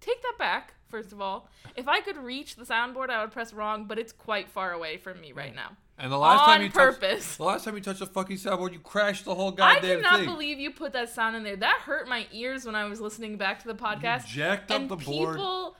[0.00, 0.74] take that back.
[0.88, 4.12] First of all, if I could reach the soundboard, I would press wrong, but it's
[4.12, 5.56] quite far away from me right mm.
[5.56, 5.76] now.
[5.98, 7.36] And the last On time you touched, purpose.
[7.36, 9.70] the last time you touched the fucking soundboard, you crashed the whole guy.
[9.70, 10.28] I goddamn cannot thing.
[10.28, 11.56] believe you put that sound in there.
[11.56, 14.26] That hurt my ears when I was listening back to the podcast.
[14.26, 15.36] jacked up and the board.
[15.36, 15.76] people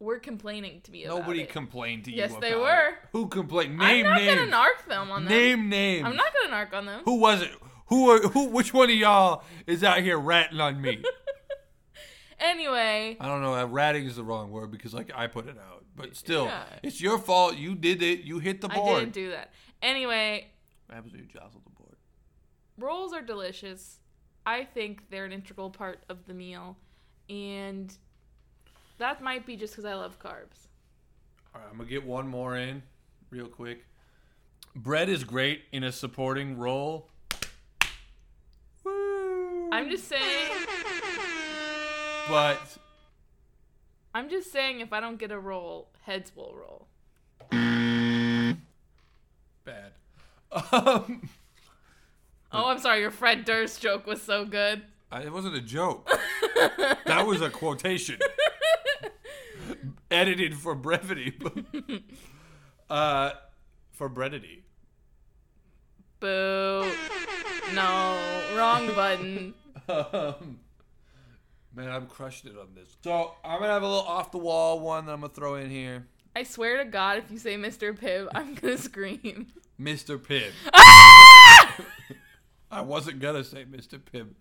[0.00, 1.48] were complaining to me about Nobody it.
[1.50, 2.18] complained to you.
[2.18, 2.88] Yes, they about were.
[2.90, 2.94] it.
[3.12, 3.78] Who complained?
[3.78, 4.06] Name name.
[4.06, 4.38] I'm not names.
[4.50, 5.32] gonna narc them on them.
[5.32, 6.04] Name names.
[6.06, 7.00] I'm not gonna narc on them.
[7.04, 7.50] Who was it?
[7.86, 8.44] Who are who?
[8.48, 11.02] Which one of y'all is out here ratting on me?
[12.40, 13.54] Anyway, I don't know.
[13.54, 16.62] uh, Ratting is the wrong word because like I put it out, but still, Yeah.
[16.84, 17.56] it's your fault.
[17.56, 18.20] You did it.
[18.20, 18.78] You hit the board.
[18.78, 19.00] I board.
[19.00, 19.52] didn't do that.
[19.82, 20.46] Anyway,
[20.86, 21.96] What happens when you jostle the board?
[22.78, 23.98] rolls are delicious.
[24.46, 26.76] I think they're an integral part of the meal,
[27.28, 27.92] and
[28.98, 30.66] that might be just because I love carbs.
[31.54, 32.82] All right, I'm gonna get one more in,
[33.30, 33.84] real quick.
[34.76, 37.08] Bread is great in a supporting role.
[38.84, 39.70] Woo.
[39.72, 40.52] I'm just saying.
[42.28, 42.76] But
[44.14, 44.80] I'm just saying.
[44.80, 46.86] If I don't get a roll, heads will roll.
[49.64, 49.92] bad.
[50.72, 51.28] Um,
[52.50, 53.00] Oh, I'm sorry.
[53.00, 54.82] Your Fred Durst joke was so good.
[55.12, 56.08] I- it wasn't a joke.
[57.04, 58.18] that was a quotation.
[60.10, 61.38] Edited for brevity.
[62.90, 63.30] uh,
[63.92, 64.64] for brevity.
[66.20, 66.90] Boo.
[67.74, 68.18] No,
[68.56, 69.54] wrong button.
[69.88, 70.58] Um,
[71.74, 72.94] man, I'm crushing it on this.
[73.02, 75.70] So I'm gonna have a little off the wall one that I'm gonna throw in
[75.70, 76.06] here.
[76.36, 77.98] I swear to God, if you say Mr.
[77.98, 79.46] Pibb, I'm gonna scream.
[79.80, 80.18] Mr.
[80.18, 80.50] Pibb.
[80.74, 81.76] Ah!
[82.70, 83.98] I wasn't gonna say Mr.
[83.98, 84.34] Pibb,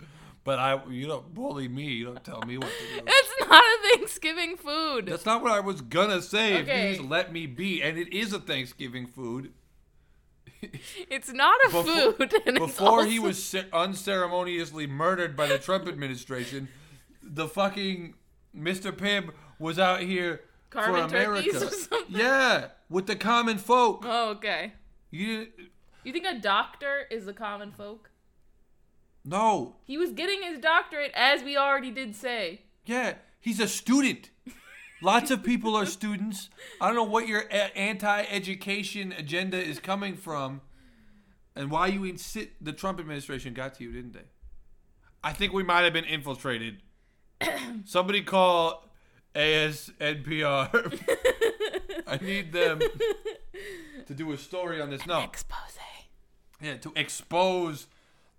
[0.48, 1.88] but I you don't bully me.
[1.88, 3.04] You don't tell me what to do.
[3.06, 5.08] It's not a Thanksgiving food.
[5.08, 6.62] That's not what I was gonna say.
[6.62, 6.62] Okay.
[6.62, 9.52] If you just let me be, and it is a Thanksgiving food.
[11.10, 12.34] It's not a Before- food.
[12.56, 16.70] Before he was unceremoniously murdered by the Trump administration,
[17.22, 18.16] the fucking
[18.56, 18.94] Mr.
[18.94, 21.58] Pibb was out here Carving for America.
[21.58, 22.06] or something?
[22.08, 24.04] Yeah, with the common folk.
[24.08, 24.74] Oh, okay.
[25.12, 25.48] You.
[26.06, 28.10] You think a doctor is the common folk?
[29.30, 29.76] No.
[29.84, 32.62] He was getting his doctorate, as we already did say.
[32.86, 34.30] Yeah, he's a student.
[35.02, 36.50] Lots of people are students.
[36.80, 40.62] I don't know what your a- anti-education agenda is coming from,
[41.56, 42.50] and why you insist.
[42.62, 44.26] The Trump administration got to you, didn't they?
[45.24, 46.82] I think we might have been infiltrated.
[47.86, 48.88] Somebody call
[49.36, 51.00] ASNPR.
[52.08, 52.80] I need them
[54.06, 55.06] to do a story on this.
[55.06, 55.78] No, Expose.
[56.62, 57.88] yeah, to expose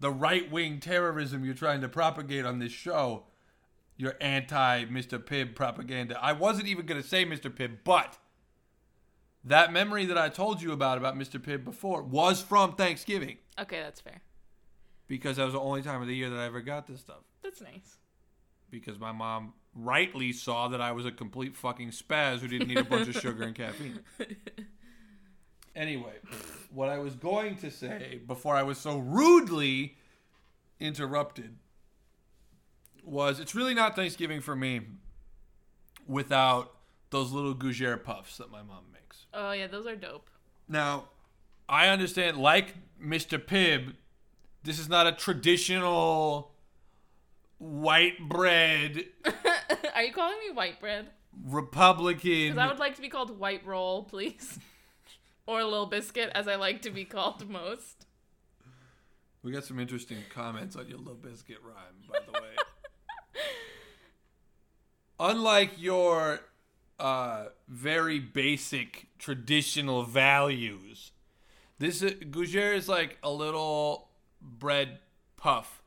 [0.01, 3.25] the right-wing terrorism you're trying to propagate on this show.
[3.97, 5.19] Your anti Mr.
[5.19, 6.17] Pibb propaganda.
[6.23, 7.51] I wasn't even going to say Mr.
[7.51, 8.17] Pibb, but
[9.43, 11.41] that memory that I told you about about Mr.
[11.41, 14.21] Pibb before was from Thanksgiving Okay, that's fair.
[15.09, 17.25] because that was the only time of the year that I ever got this stuff.
[17.43, 17.97] That's nice.
[18.71, 22.79] Because my mom rightly saw that I was a complete fucking spaz who didn't need
[22.79, 23.99] a bunch of sugar and caffeine.
[25.79, 26.15] Anyway,
[26.71, 29.97] what I was going to say before I was so rudely
[30.81, 31.57] interrupted
[33.05, 34.81] was it's really not Thanksgiving for me
[36.09, 36.75] without
[37.11, 39.27] those little gougere puffs that my mom makes.
[39.33, 40.29] Oh yeah, those are dope.
[40.69, 41.05] Now,
[41.69, 43.39] I understand, like Mr.
[43.39, 43.95] Pibb,
[44.65, 46.55] this is not a traditional
[47.59, 49.05] white bread
[49.95, 51.07] are you calling me white bread?
[51.45, 52.55] Republican.
[52.55, 54.59] Because I would like to be called white roll, please.
[55.49, 58.05] or little biscuit, as I like to be called most.
[59.43, 62.55] We got some interesting comments on your little biscuit rhyme, by the way.
[65.21, 66.41] Unlike your
[67.01, 71.13] uh, very basic traditional values,
[71.79, 74.11] this uh, gougere is like a little
[74.43, 74.99] bread
[75.39, 75.83] puff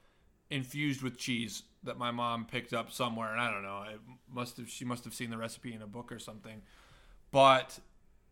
[0.50, 3.70] infused with cheese that my mom picked up somewhere, and I don't know.
[3.70, 3.96] I
[4.34, 6.64] must have she must have seen the recipe in a book or something.
[7.32, 7.80] But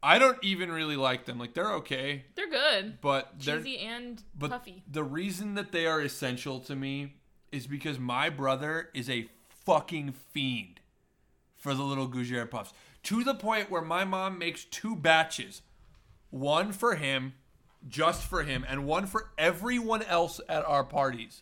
[0.02, 1.38] I don't even really like them.
[1.40, 3.00] Like they're okay, They're good.
[3.02, 4.84] but they're Cheesy and but puffy.
[4.90, 7.16] the reason that they are essential to me
[7.52, 9.28] is because my brother is a
[9.66, 10.80] fucking fiend
[11.58, 12.74] for the little gougere puffs.
[13.04, 15.62] To the point where my mom makes two batches.
[16.30, 17.34] One for him,
[17.88, 21.42] just for him, and one for everyone else at our parties.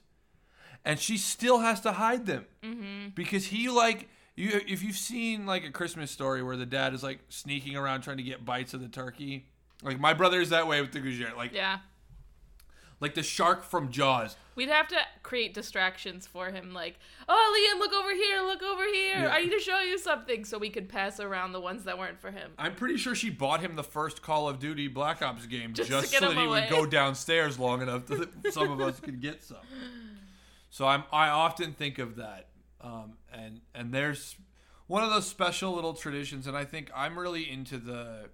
[0.85, 2.45] And she still has to hide them.
[2.63, 3.09] Mm-hmm.
[3.15, 7.03] Because he like you if you've seen like a Christmas story where the dad is
[7.03, 9.47] like sneaking around trying to get bites of the turkey.
[9.83, 11.35] Like my brother is that way with the gougere.
[11.35, 11.79] Like Yeah.
[12.99, 14.35] like the shark from Jaws.
[14.55, 16.97] We'd have to create distractions for him, like,
[17.29, 19.19] oh, Liam, look over here, look over here.
[19.19, 19.29] Yeah.
[19.31, 22.19] I need to show you something, so we could pass around the ones that weren't
[22.19, 22.53] for him.
[22.57, 25.91] I'm pretty sure she bought him the first Call of Duty Black Ops game Just
[25.91, 26.61] just, so that he away.
[26.61, 29.57] would go downstairs long enough that some of us could get some.
[30.71, 32.47] So I'm I often think of that,
[32.81, 34.35] um, and and there's
[34.87, 38.29] one of those special little traditions, and I think I'm really into the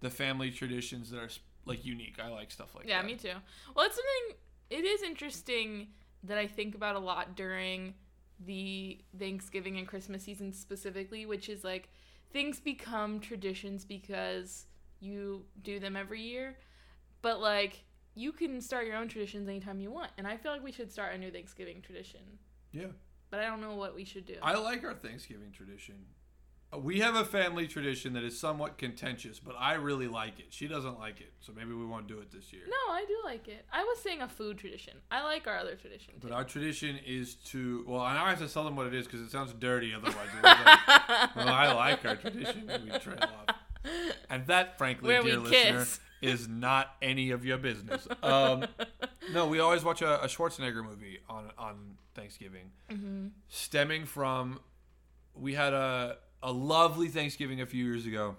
[0.00, 1.28] the family traditions that are
[1.64, 2.16] like unique.
[2.22, 3.06] I like stuff like Yeah, that.
[3.06, 3.32] me too.
[3.74, 4.36] Well, it's something.
[4.70, 5.88] It is interesting
[6.24, 7.94] that I think about a lot during
[8.44, 11.88] the Thanksgiving and Christmas season specifically, which is like
[12.32, 14.66] things become traditions because
[15.00, 16.56] you do them every year,
[17.22, 20.10] but like you can start your own traditions anytime you want.
[20.18, 22.20] And I feel like we should start a new Thanksgiving tradition,
[22.72, 22.88] Yeah,
[23.30, 24.36] but I don't know what we should do.
[24.42, 25.96] I like our Thanksgiving tradition.
[26.72, 30.46] Uh, We have a family tradition that is somewhat contentious, but I really like it.
[30.50, 32.62] She doesn't like it, so maybe we won't do it this year.
[32.68, 33.64] no, I do like it.
[33.72, 34.94] I was saying a food tradition.
[35.10, 36.20] I like our other tradition too.
[36.28, 39.06] But our tradition is to well, now I have to tell them what it is
[39.06, 40.28] because it sounds dirty otherwise.
[40.42, 40.56] Like,
[41.36, 42.68] well, I like our tradition.
[42.68, 43.56] and We trail off,
[44.28, 46.00] and that, frankly, Where dear listener, kiss.
[46.20, 48.06] is not any of your business.
[48.22, 48.66] Um,
[49.32, 53.26] no, we always watch a, a Schwarzenegger movie on on Thanksgiving, Mm-hmm.
[53.48, 54.60] stemming from
[55.34, 58.36] we had a a lovely Thanksgiving a few years ago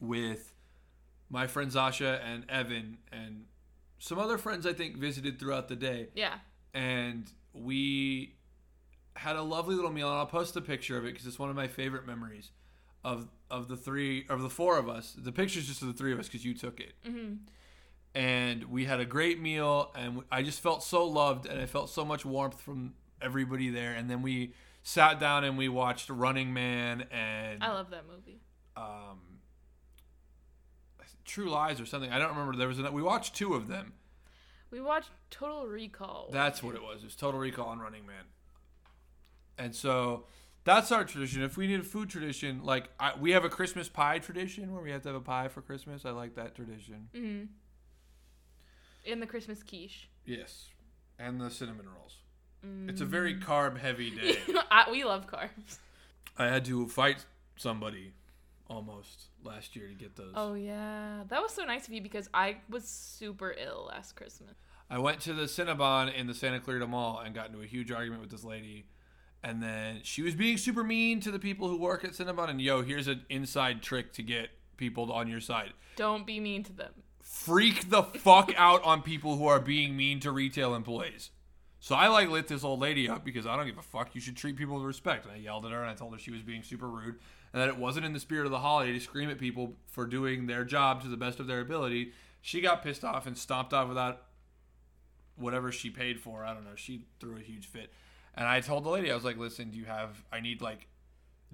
[0.00, 0.54] with
[1.30, 3.44] my friend Zasha and Evan and
[3.98, 6.34] some other friends I think visited throughout the day yeah.
[6.72, 8.34] and we
[9.16, 11.50] had a lovely little meal and I'll post a picture of it because it's one
[11.50, 12.50] of my favorite memories
[13.04, 16.12] of of the three of the four of us the picture's just of the three
[16.12, 17.34] of us because you took it Mm-hmm.
[18.14, 21.90] And we had a great meal and I just felt so loved and I felt
[21.90, 26.52] so much warmth from everybody there and then we sat down and we watched Running
[26.52, 28.40] Man and I love that movie.
[28.76, 29.20] um,
[31.24, 33.92] True Lies or something I don't remember there was a, we watched two of them
[34.70, 36.30] We watched Total Recall.
[36.32, 37.02] That's what it was.
[37.02, 38.24] It was Total Recall on Running Man.
[39.58, 40.24] And so
[40.64, 41.42] that's our tradition.
[41.42, 44.82] If we need a food tradition, like I, we have a Christmas pie tradition where
[44.82, 46.04] we have to have a pie for Christmas.
[46.04, 47.08] I like that tradition.
[47.14, 47.44] Mm-hmm.
[49.04, 50.08] In the Christmas quiche.
[50.24, 50.68] Yes.
[51.18, 52.14] And the cinnamon rolls.
[52.88, 53.08] It's a Mm.
[53.08, 54.36] very carb heavy day.
[54.70, 55.78] I, we love carbs.
[56.36, 57.24] I had to fight
[57.56, 58.12] somebody
[58.68, 60.32] almost last year to get those.
[60.34, 64.54] Oh yeah, that was so nice of you because I was super ill last Christmas.
[64.90, 67.90] I went to the Cinnabon in the Santa Clarita Mall and got into a huge
[67.92, 68.86] argument with this lady.
[69.42, 72.50] And then she was being super mean to the people who work at Cinnabon.
[72.50, 75.72] And yo, here's an inside trick to get people on your side.
[75.96, 76.92] Don't be mean to them.
[77.20, 81.30] Freak the fuck out on people who are being mean to retail employees.
[81.80, 84.14] So I like lit this old lady up because I don't give a fuck.
[84.14, 85.24] You should treat people with respect.
[85.24, 87.16] And I yelled at her and I told her she was being super rude
[87.52, 90.06] and that it wasn't in the spirit of the holiday to scream at people for
[90.06, 92.12] doing their job to the best of their ability.
[92.42, 94.22] She got pissed off and stomped off without
[95.36, 96.44] whatever she paid for.
[96.44, 96.76] I don't know.
[96.76, 97.92] She threw a huge fit.
[98.34, 100.88] And I told the lady, I was like, listen, do you have, I need like,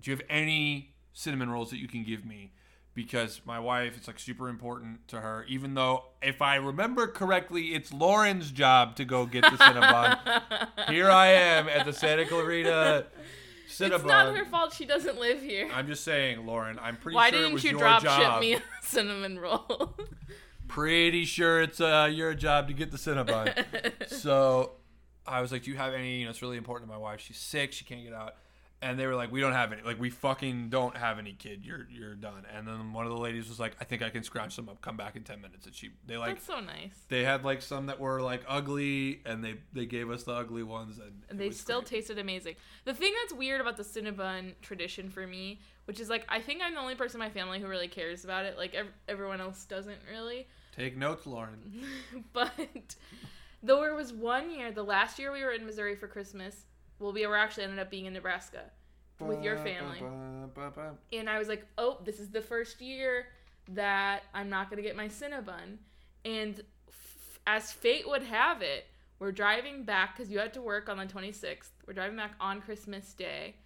[0.00, 2.53] do you have any cinnamon rolls that you can give me?
[2.94, 5.44] Because my wife, it's like super important to her.
[5.48, 10.18] Even though, if I remember correctly, it's Lauren's job to go get the Cinnabon.
[10.88, 13.07] Here I am at the Santa Clarita
[13.68, 13.94] Cinnabon.
[13.94, 15.68] It's not her fault she doesn't live here.
[15.74, 16.78] I'm just saying, Lauren.
[16.80, 18.35] I'm pretty Why sure it didn't was you drop job.
[18.35, 19.96] ship me a cinnamon roll?
[20.68, 23.52] Pretty sure it's uh, your job to get the Cinnabon.
[24.09, 24.72] so
[25.26, 26.18] I was like, "Do you have any?
[26.18, 27.20] You know, it's really important to my wife.
[27.20, 27.72] She's sick.
[27.72, 28.35] She can't get out."
[28.84, 29.80] And they were like, "We don't have any.
[29.80, 31.64] Like, we fucking don't have any, kid.
[31.64, 34.22] You're you're done." And then one of the ladies was like, "I think I can
[34.22, 34.82] scratch some up.
[34.82, 36.92] Come back in ten minutes." And she they like That's so nice.
[37.08, 40.62] they had like some that were like ugly, and they they gave us the ugly
[40.62, 41.88] ones, and they still great.
[41.88, 42.56] tasted amazing.
[42.84, 46.60] The thing that's weird about the Cinnabon tradition for me, which is like I think
[46.62, 48.58] I'm the only person in my family who really cares about it.
[48.58, 50.46] Like ev- everyone else doesn't really.
[50.76, 51.72] Take notes, Lauren.
[52.34, 52.52] but
[53.62, 56.66] though there was one year, the last year we were in Missouri for Christmas.
[57.04, 58.62] Well, we were actually ended up being in Nebraska
[59.20, 59.98] with your family.
[61.12, 63.26] And I was like, oh, this is the first year
[63.68, 65.76] that I'm not going to get my Cinnabon.
[66.24, 68.86] And f- as fate would have it,
[69.18, 71.68] we're driving back because you had to work on the 26th.
[71.86, 73.56] We're driving back on Christmas Day.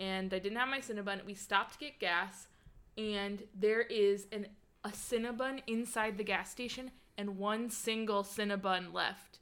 [0.00, 1.22] And I didn't have my Cinnabon.
[1.26, 2.48] We stopped to get gas.
[2.96, 4.46] And there is an,
[4.84, 9.40] a Cinnabon inside the gas station and one single Cinnabon left.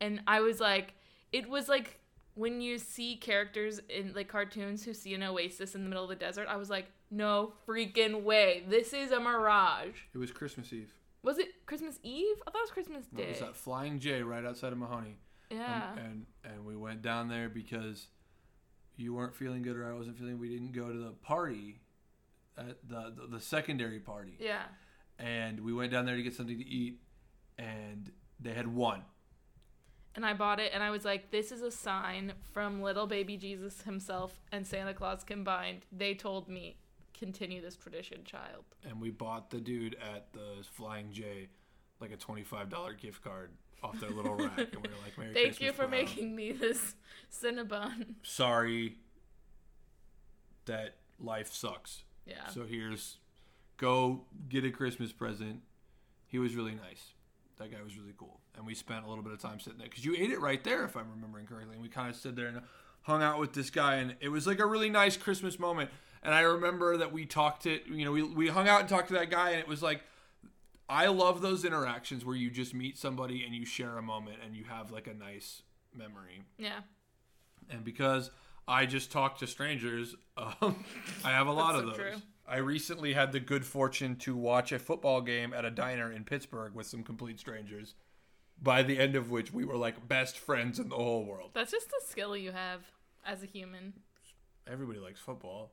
[0.00, 0.94] And I was like,
[1.30, 1.98] it was like
[2.36, 6.10] when you see characters in like cartoons who see an oasis in the middle of
[6.10, 8.62] the desert, I was like, no freaking way.
[8.68, 9.96] This is a mirage.
[10.14, 10.92] It was Christmas Eve.
[11.22, 12.36] Was it Christmas Eve?
[12.46, 13.22] I thought it was Christmas Day.
[13.24, 15.16] It was that Flying J right outside of Mahoney.
[15.50, 15.92] Um, yeah.
[15.96, 18.08] and and we went down there because
[18.96, 20.38] you weren't feeling good or I wasn't feeling.
[20.38, 21.80] We didn't go to the party,
[22.58, 24.62] at the the, the secondary party, yeah.
[25.18, 27.00] and we went down there to get something to eat,
[27.58, 28.10] and
[28.40, 29.02] they had one.
[30.16, 33.36] And I bought it and I was like, this is a sign from little baby
[33.36, 35.84] Jesus himself and Santa Claus combined.
[35.92, 36.78] They told me,
[37.12, 38.64] continue this tradition, child.
[38.84, 41.48] And we bought the dude at the Flying J
[42.00, 43.50] like a twenty five dollar gift card
[43.82, 46.34] off their little rack, and we were like, "Merry Thank you Christmas, for bro." making
[46.34, 46.94] me this
[47.32, 48.14] Cinnabon.
[48.22, 48.96] Sorry.
[50.66, 52.02] that life sucks.
[52.26, 52.48] Yeah.
[52.48, 53.18] So here's
[53.76, 55.60] go get a Christmas present.
[56.26, 57.12] He was really nice.
[57.58, 58.40] That guy was really cool.
[58.56, 60.62] And we spent a little bit of time sitting there because you ate it right
[60.64, 61.74] there, if I'm remembering correctly.
[61.74, 62.62] And we kind of stood there and
[63.02, 65.90] hung out with this guy, and it was like a really nice Christmas moment.
[66.22, 69.08] And I remember that we talked to, you know, we, we hung out and talked
[69.08, 70.02] to that guy, and it was like,
[70.88, 74.56] I love those interactions where you just meet somebody and you share a moment and
[74.56, 75.62] you have like a nice
[75.94, 76.42] memory.
[76.58, 76.80] yeah.
[77.68, 78.30] And because
[78.68, 80.84] I just talk to strangers, um,
[81.24, 81.96] I have a lot of so those.
[81.96, 82.22] true.
[82.48, 86.22] I recently had the good fortune to watch a football game at a diner in
[86.22, 87.94] Pittsburgh with some complete strangers.
[88.62, 91.50] By the end of which we were like best friends in the whole world.
[91.52, 92.80] That's just a skill you have
[93.24, 93.92] as a human.
[94.66, 95.72] Everybody likes football.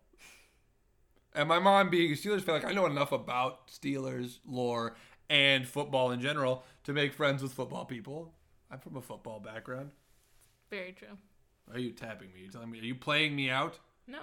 [1.33, 4.95] And my mom being a Steelers fan, like I know enough about Steelers lore
[5.29, 8.33] and football in general to make friends with football people.
[8.69, 9.91] I'm from a football background.
[10.69, 11.17] Very true.
[11.71, 12.41] Are you tapping me?
[12.41, 12.79] Are you telling me?
[12.79, 13.79] Are you playing me out?
[14.07, 14.19] No.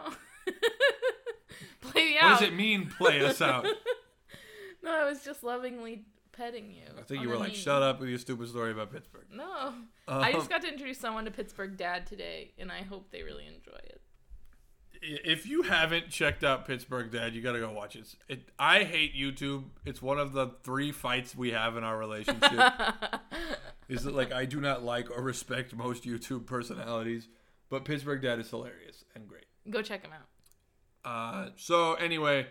[1.80, 2.32] Play me out.
[2.32, 3.66] What does it mean, play us out?
[4.82, 6.82] No, I was just lovingly petting you.
[6.98, 7.56] I think you were like, knee.
[7.56, 9.26] shut up with your stupid story about Pittsburgh.
[9.32, 9.74] No.
[10.08, 13.22] I Um, just got to introduce someone to Pittsburgh Dad today, and I hope they
[13.22, 14.00] really enjoy it.
[15.02, 18.14] If you haven't checked out Pittsburgh Dad, you got to go watch it.
[18.28, 18.48] it.
[18.58, 19.64] I hate YouTube.
[19.86, 22.52] It's one of the three fights we have in our relationship.
[23.88, 27.28] is that like I do not like or respect most YouTube personalities,
[27.70, 29.46] but Pittsburgh Dad is hilarious and great.
[29.70, 30.28] Go check him out.
[31.02, 32.46] Uh, so anyway,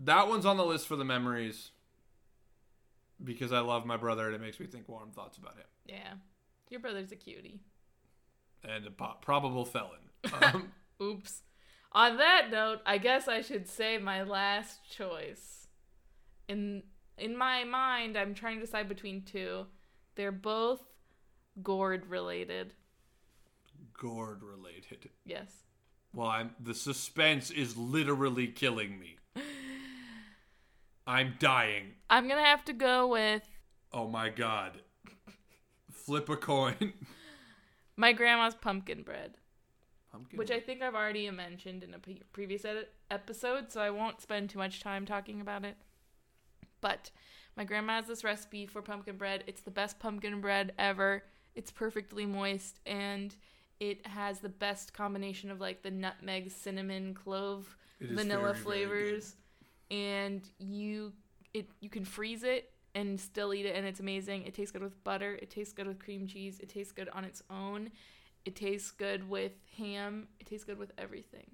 [0.00, 1.70] that one's on the list for the memories
[3.22, 6.14] because I love my brother and it makes me think warm thoughts about him Yeah.
[6.70, 7.60] Your brother's a cutie.
[8.66, 10.00] and a po- probable felon.
[10.42, 11.42] Um, Oops.
[11.92, 15.68] On that note, I guess I should say my last choice.
[16.48, 16.82] In
[17.18, 19.66] in my mind, I'm trying to decide between two.
[20.16, 20.80] They're both
[21.62, 22.72] gourd related.
[23.92, 25.10] gourd related.
[25.24, 25.52] Yes.
[26.12, 29.18] Well, I'm the suspense is literally killing me.
[31.06, 31.92] I'm dying.
[32.08, 33.42] I'm gonna have to go with
[33.92, 34.80] Oh my god.
[35.90, 36.92] Flip a coin.
[37.96, 39.36] my grandma's pumpkin bread,
[40.12, 40.38] Pumpkin.
[40.38, 41.98] which I think I've already mentioned in a
[42.32, 45.76] previous edit- episode, so I won't spend too much time talking about it.
[46.80, 47.10] But
[47.56, 49.44] my grandma has this recipe for pumpkin bread.
[49.46, 51.22] It's the best pumpkin bread ever.
[51.54, 53.34] It's perfectly moist and
[53.80, 59.36] it has the best combination of like the nutmeg, cinnamon, clove, vanilla very, very flavors.
[59.94, 61.12] And you
[61.52, 64.44] it you can freeze it and still eat it and it's amazing.
[64.44, 67.24] It tastes good with butter, it tastes good with cream cheese, it tastes good on
[67.24, 67.90] its own.
[68.44, 71.46] It tastes good with ham, it tastes good with everything.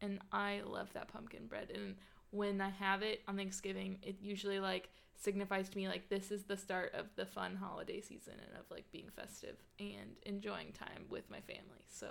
[0.00, 1.94] And I love that pumpkin bread and
[2.30, 6.44] when I have it on Thanksgiving, it usually like signifies to me like this is
[6.44, 11.06] the start of the fun holiday season and of like being festive and enjoying time
[11.08, 11.86] with my family.
[11.88, 12.08] So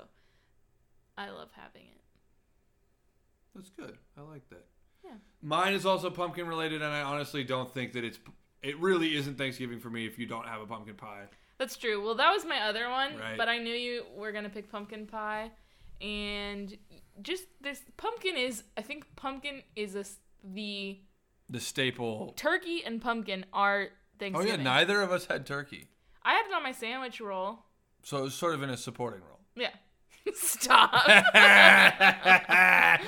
[1.17, 2.01] I love having it.
[3.53, 3.97] That's good.
[4.17, 4.65] I like that.
[5.05, 5.11] Yeah.
[5.41, 8.19] Mine is also pumpkin related, and I honestly don't think that it's.
[8.63, 11.25] It really isn't Thanksgiving for me if you don't have a pumpkin pie.
[11.59, 12.03] That's true.
[12.03, 13.37] Well, that was my other one, Right.
[13.37, 15.51] but I knew you were gonna pick pumpkin pie,
[16.01, 16.75] and
[17.21, 18.63] just this pumpkin is.
[18.75, 20.03] I think pumpkin is a
[20.43, 20.99] the
[21.49, 22.33] The staple.
[22.35, 23.89] turkey and pumpkin are
[24.19, 24.51] Thanksgiving.
[24.53, 25.89] Oh yeah, neither of us had turkey,
[26.23, 27.59] I had it on my sandwich roll.
[28.03, 29.39] so it was sort of in a supporting role.
[29.55, 29.71] Yeah.
[30.33, 30.91] Stop.
[31.05, 32.99] I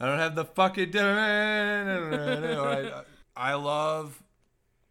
[0.00, 0.92] don't have the fucking.
[0.92, 2.92] Right,
[3.36, 4.22] I love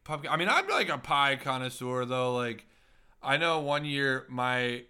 [0.04, 0.32] pumpkin.
[0.32, 2.36] I mean, I'm like a pie connoisseur though.
[2.36, 2.66] Like,
[3.22, 4.84] I know one year my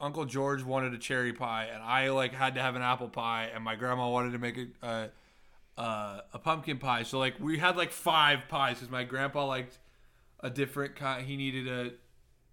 [0.00, 3.50] uncle George wanted a cherry pie, and I like had to have an apple pie,
[3.54, 5.10] and my grandma wanted to make a
[5.76, 7.02] a pumpkin pie.
[7.02, 9.78] So like we had like five pies because my grandpa liked
[10.40, 11.26] a different kind.
[11.26, 11.92] He needed a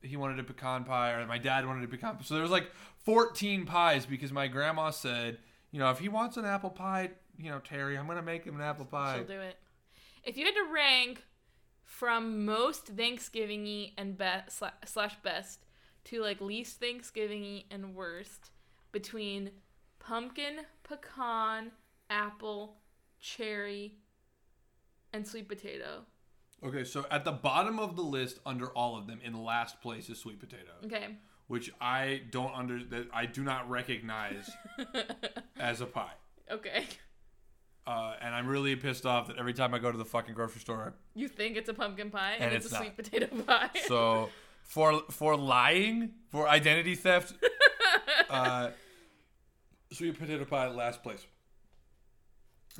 [0.03, 2.17] he wanted a pecan pie, or my dad wanted a pecan.
[2.17, 2.23] pie.
[2.23, 2.71] So there was like
[3.05, 5.39] 14 pies because my grandma said,
[5.71, 8.55] you know, if he wants an apple pie, you know, Terry, I'm gonna make him
[8.55, 9.17] an apple pie.
[9.17, 9.57] She'll do it.
[10.23, 11.23] If you had to rank
[11.83, 15.65] from most Thanksgiving-y and best slash best
[16.05, 18.51] to like least Thanksgiving-y and worst
[18.91, 19.51] between
[19.99, 21.71] pumpkin, pecan,
[22.09, 22.77] apple,
[23.19, 23.97] cherry,
[25.11, 26.03] and sweet potato.
[26.65, 29.81] Okay, so at the bottom of the list, under all of them, in the last
[29.81, 31.17] place is sweet potato, Okay.
[31.47, 34.49] which I don't under that I do not recognize
[35.59, 36.13] as a pie.
[36.49, 36.85] okay.
[37.85, 40.61] Uh, and I'm really pissed off that every time I go to the fucking grocery
[40.61, 42.83] store, You think it's a pumpkin pie and, And it's, it's a not.
[42.83, 43.69] sweet potato pie.
[43.87, 44.29] so
[44.63, 47.33] for for lying for identity theft,
[48.29, 48.69] uh,
[49.91, 51.25] sweet potato pie last place.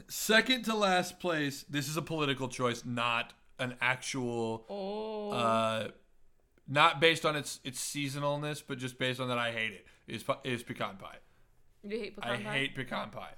[0.08, 1.66] Second to last place.
[1.70, 4.66] This is a political choice, not an actual.
[4.70, 5.32] oh.
[5.32, 5.88] Uh,
[6.68, 9.86] not based on its its seasonalness, but just based on that I hate it.
[10.08, 11.18] Is is pecan pie.
[11.84, 12.50] You hate pecan I pie?
[12.50, 13.34] I hate pecan pie.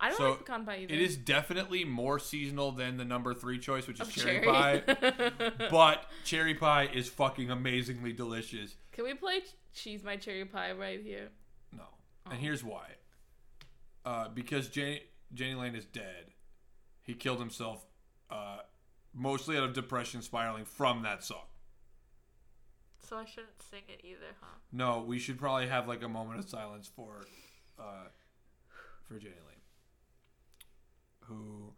[0.00, 0.92] I don't so like pecan pie either.
[0.94, 4.80] It is definitely more seasonal than the number three choice, which is cherry, cherry.
[4.80, 5.32] pie.
[5.70, 8.74] but cherry pie is fucking amazingly delicious.
[8.90, 11.28] Can we play ch- Cheese My Cherry Pie right here?
[11.72, 11.84] No,
[12.26, 12.30] Oh.
[12.32, 12.86] and here's why.
[14.04, 15.02] Uh, because Jenny
[15.34, 16.32] Jani Lane is dead.
[17.02, 17.84] He killed himself,
[18.30, 18.58] uh,
[19.14, 21.46] mostly out of depression spiraling from that song.
[23.02, 24.56] So I shouldn't sing it either, huh?
[24.72, 27.26] No, we should probably have like a moment of silence for,
[27.78, 28.08] uh,
[29.06, 29.62] for Jani Lane,
[31.20, 31.72] who.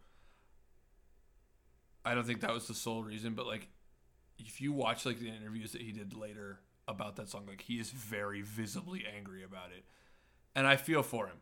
[2.04, 3.68] I don't think that was the sole reason, but like,
[4.38, 7.80] if you watch like the interviews that he did later about that song, like he
[7.80, 9.84] is very visibly angry about it,
[10.54, 11.38] and I feel for him.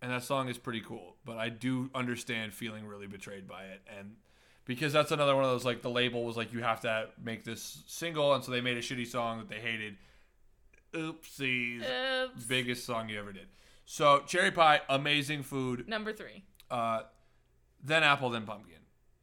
[0.00, 3.80] And that song is pretty cool, but I do understand feeling really betrayed by it,
[3.98, 4.16] and
[4.66, 7.44] because that's another one of those like the label was like you have to make
[7.44, 9.96] this single, and so they made a shitty song that they hated.
[10.92, 12.44] Oopsies, Oops.
[12.44, 13.46] biggest song you ever did.
[13.84, 15.88] So cherry pie, amazing food.
[15.88, 16.44] Number three.
[16.70, 17.02] Uh,
[17.82, 18.74] then apple, then pumpkin.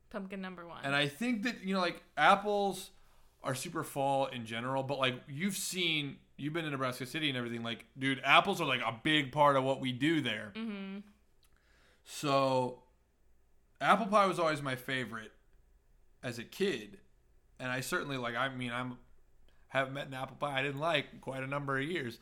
[0.09, 0.79] Pumpkin number one.
[0.83, 2.91] And I think that you know, like apples
[3.43, 7.37] are super fall in general, but like you've seen, you've been to Nebraska City and
[7.37, 7.63] everything.
[7.63, 10.53] Like, dude, apples are like a big part of what we do there.
[10.55, 10.99] mm-hmm.
[12.05, 12.82] So,
[13.83, 15.31] apple pie was always my favorite
[16.23, 16.99] as a kid,
[17.59, 18.35] and I certainly like.
[18.35, 18.97] I mean, I'm
[19.73, 22.19] haven't met an apple pie I didn't like quite a number of years.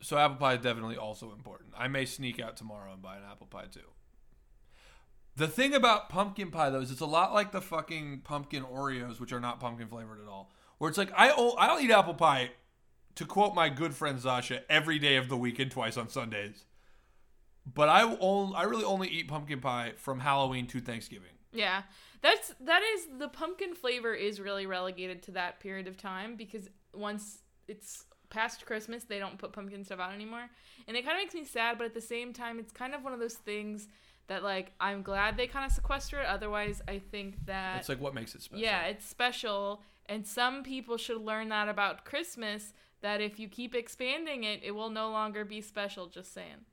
[0.00, 1.72] So apple pie is definitely also important.
[1.76, 3.80] I may sneak out tomorrow and buy an apple pie too.
[5.36, 9.20] The thing about pumpkin pie though is it's a lot like the fucking pumpkin Oreos,
[9.20, 10.50] which are not pumpkin flavored at all.
[10.78, 12.50] Where it's like I I'll eat apple pie,
[13.16, 16.64] to quote my good friend Zasha, every day of the week and twice on Sundays.
[17.72, 21.30] But I only, I really only eat pumpkin pie from Halloween to Thanksgiving.
[21.52, 21.82] Yeah,
[22.20, 26.68] that's that is the pumpkin flavor is really relegated to that period of time because
[26.92, 27.38] once
[27.68, 30.50] it's past Christmas, they don't put pumpkin stuff out anymore,
[30.88, 31.78] and it kind of makes me sad.
[31.78, 33.86] But at the same time, it's kind of one of those things
[34.26, 36.26] that like I'm glad they kind of sequester it.
[36.26, 38.62] Otherwise, I think that It's like what makes it special.
[38.62, 42.72] yeah, it's special, and some people should learn that about Christmas.
[43.00, 46.08] That if you keep expanding it, it will no longer be special.
[46.08, 46.66] Just saying.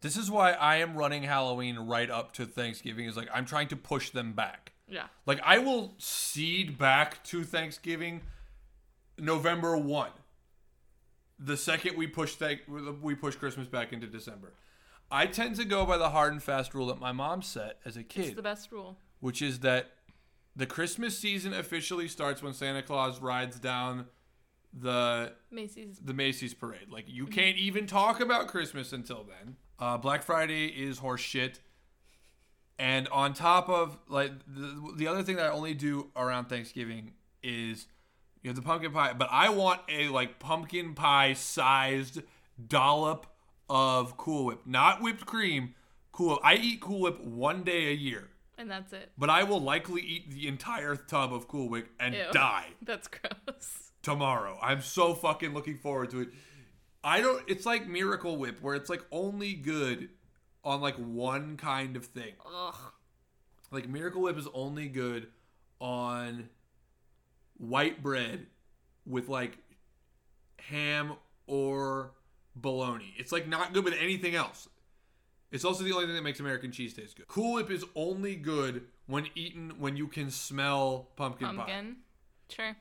[0.00, 3.06] This is why I am running Halloween right up to Thanksgiving.
[3.06, 4.72] Is like I'm trying to push them back.
[4.88, 5.06] Yeah.
[5.24, 8.20] Like I will cede back to Thanksgiving
[9.18, 10.10] November 1.
[11.38, 12.60] The second we push th-
[13.02, 14.52] we push Christmas back into December.
[15.10, 17.96] I tend to go by the hard and fast rule that my mom set as
[17.96, 18.96] a It's kid, the best rule.
[19.20, 19.92] which is that
[20.56, 24.06] the Christmas season officially starts when Santa Claus rides down
[24.78, 25.98] the Macy's.
[26.04, 26.90] the Macy's parade.
[26.90, 29.56] Like you can't even talk about Christmas until then.
[29.78, 31.60] Uh, Black Friday is horse shit.
[32.78, 37.12] And on top of like the, the other thing that I only do around Thanksgiving
[37.42, 37.86] is
[38.42, 42.20] you have the pumpkin pie, but I want a like pumpkin pie sized
[42.68, 43.26] dollop
[43.70, 45.74] of Cool Whip, not whipped cream.
[46.12, 46.30] Cool.
[46.34, 46.40] Whip.
[46.44, 49.10] I eat Cool Whip one day a year, And that's it.
[49.18, 52.24] but I will likely eat the entire tub of Cool Whip and Ew.
[52.32, 53.85] die That's gross.
[54.06, 54.56] Tomorrow.
[54.62, 56.28] I'm so fucking looking forward to it.
[57.02, 60.10] I don't it's like Miracle Whip where it's like only good
[60.62, 62.34] on like one kind of thing.
[62.46, 62.74] Ugh.
[63.72, 65.26] Like Miracle Whip is only good
[65.80, 66.48] on
[67.58, 68.46] white bread
[69.04, 69.58] with like
[70.60, 71.14] ham
[71.48, 72.12] or
[72.54, 73.12] bologna.
[73.18, 74.68] It's like not good with anything else.
[75.50, 77.26] It's also the only thing that makes American cheese taste good.
[77.26, 81.56] Cool Whip is only good when eaten when you can smell pumpkin, pie.
[81.56, 81.96] Pumpkin.
[82.48, 82.76] Sure.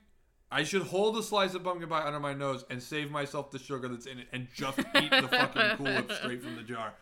[0.52, 3.60] I should hold a slice of pumpkin pie under my nose and save myself the
[3.60, 6.94] sugar that's in it and just eat the fucking Cool Whip straight from the jar.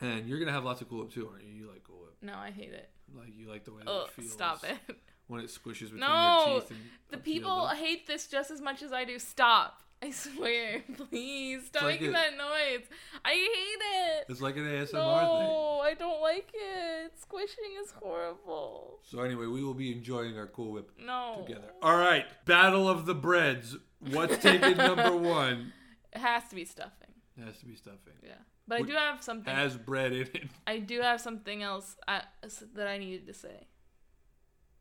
[0.00, 1.50] And you're gonna have lots of Cool Whip too, aren't you?
[1.52, 2.90] You like Cool Whip, No, I hate it.
[3.16, 4.32] like you like the way that Ugh, it feels.
[4.32, 4.96] stop it.
[5.28, 6.70] when it squishes between No, your teeth.
[6.70, 6.80] And
[7.10, 9.18] The up to your people hate this just as much as I do.
[9.18, 9.82] Stop.
[10.04, 10.82] I swear.
[11.10, 12.82] Please stop like making it- that noise.
[13.24, 14.26] I hate it.
[14.28, 14.92] It's like an ASMR thing.
[14.92, 17.12] No, I don't like it.
[17.18, 18.98] Squishing is horrible.
[19.02, 21.42] So anyway, we will be enjoying our Cool Whip No.
[21.46, 21.72] together.
[21.82, 23.76] All right, Battle of the Breads.
[24.10, 25.72] What's taking number one?
[26.12, 27.08] It has to be stuffing.
[27.38, 28.12] It has to be stuffing.
[28.22, 28.32] Yeah.
[28.68, 29.54] But I do have something.
[29.54, 30.48] Has bread in it.
[30.66, 33.66] I do have something else uh, I, that I needed to say,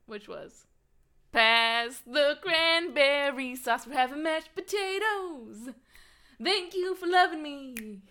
[0.05, 0.65] which was,
[1.83, 3.85] "Pass the cranberry sauce.
[3.85, 5.69] We're having mashed potatoes.
[6.41, 8.01] Thank you for loving me.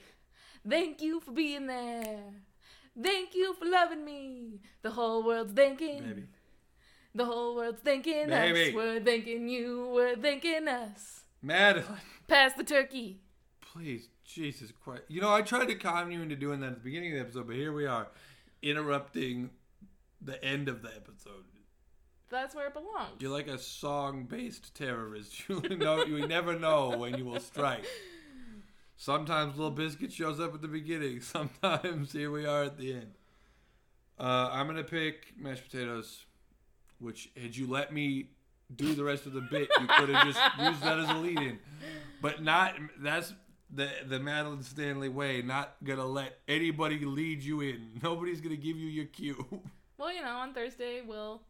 [0.69, 2.35] Thank you for being there.
[3.01, 4.61] Thank you for loving me.
[4.83, 6.07] The whole world's thinking.
[6.07, 6.25] Maybe.
[7.15, 8.69] The whole world's thinking Maybe.
[8.69, 8.75] us.
[8.75, 9.91] We're thinking you.
[9.95, 11.25] We're thinking us.
[11.41, 12.01] Madeline.
[12.29, 13.21] Pass the turkey.
[13.61, 15.05] Please, Jesus Christ.
[15.09, 17.25] You know, I tried to calm you into doing that at the beginning of the
[17.25, 18.09] episode, but here we are,
[18.61, 19.51] interrupting
[20.21, 21.45] the end of the episode.
[22.33, 23.21] That's where it belongs.
[23.21, 25.45] You're like a song based terrorist.
[25.49, 27.85] You know you never know when you will strike.
[28.97, 31.21] Sometimes Little Biscuit shows up at the beginning.
[31.21, 33.13] Sometimes here we are at the end.
[34.19, 36.25] Uh, I'm gonna pick mashed potatoes.
[36.99, 38.29] Which had you let me
[38.75, 41.59] do the rest of the bit, you could have just used that as a lead-in.
[42.23, 42.75] But not.
[42.99, 43.35] That's
[43.71, 45.43] the the Madeline Stanley way.
[45.43, 48.01] Not gonna let anybody lead you in.
[48.03, 49.61] Nobody's gonna give you your cue.
[49.99, 51.43] Well, you know, on Thursday we'll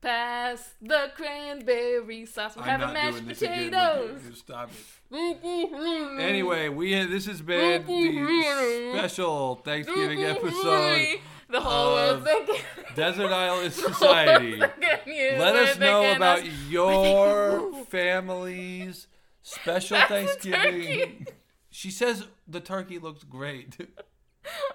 [0.00, 2.56] pass the cranberry sauce.
[2.56, 4.20] We're I'm having mashed doing this again potatoes.
[4.28, 4.34] you.
[4.34, 5.14] Stop it.
[5.14, 6.20] Mm-hmm.
[6.20, 8.98] Anyway, we this has been the mm-hmm.
[8.98, 10.46] special Thanksgiving mm-hmm.
[10.46, 11.20] episode
[11.50, 12.64] The whole of world's thinking.
[12.94, 14.58] Desert Island Society.
[14.58, 15.36] world's thinking you.
[15.38, 16.48] Let us know about us.
[16.68, 19.06] your family's
[19.42, 21.26] special That's Thanksgiving.
[21.70, 23.76] She says the turkey looks great.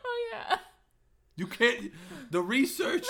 [0.05, 0.57] Oh yeah.
[1.36, 1.91] You can't.
[2.30, 3.07] The research.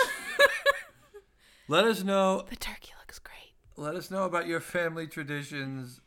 [1.74, 2.43] Let us know.
[2.47, 3.53] The turkey looks great.
[3.78, 6.01] Let us know about your family traditions.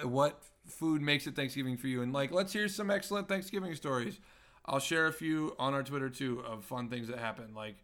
[0.00, 2.02] uh, What food makes it Thanksgiving for you?
[2.02, 4.20] And like, let's hear some excellent Thanksgiving stories.
[4.64, 7.82] I'll share a few on our Twitter too of fun things that happened, like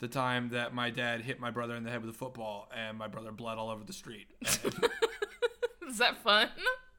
[0.00, 2.98] the time that my dad hit my brother in the head with a football and
[2.98, 4.26] my brother bled all over the street.
[4.42, 6.50] Is that fun?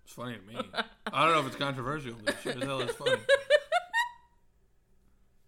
[0.04, 0.58] it's funny to me.
[1.14, 3.18] I don't know if it's controversial, but sure as hell is funny.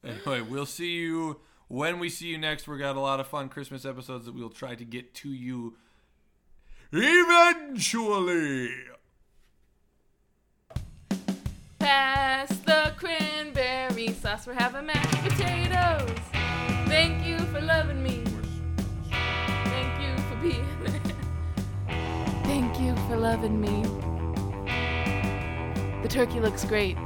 [0.03, 2.67] Anyway, we'll see you when we see you next.
[2.67, 5.75] we've got a lot of fun Christmas episodes that we'll try to get to you
[6.91, 8.69] eventually.
[11.79, 14.47] Pass the cranberry sauce.
[14.47, 16.17] We're having mashed potatoes.
[16.87, 18.23] Thank you for loving me.
[19.09, 20.65] Thank you for being.
[22.43, 23.83] Thank you for loving me.
[26.01, 26.97] The turkey looks great.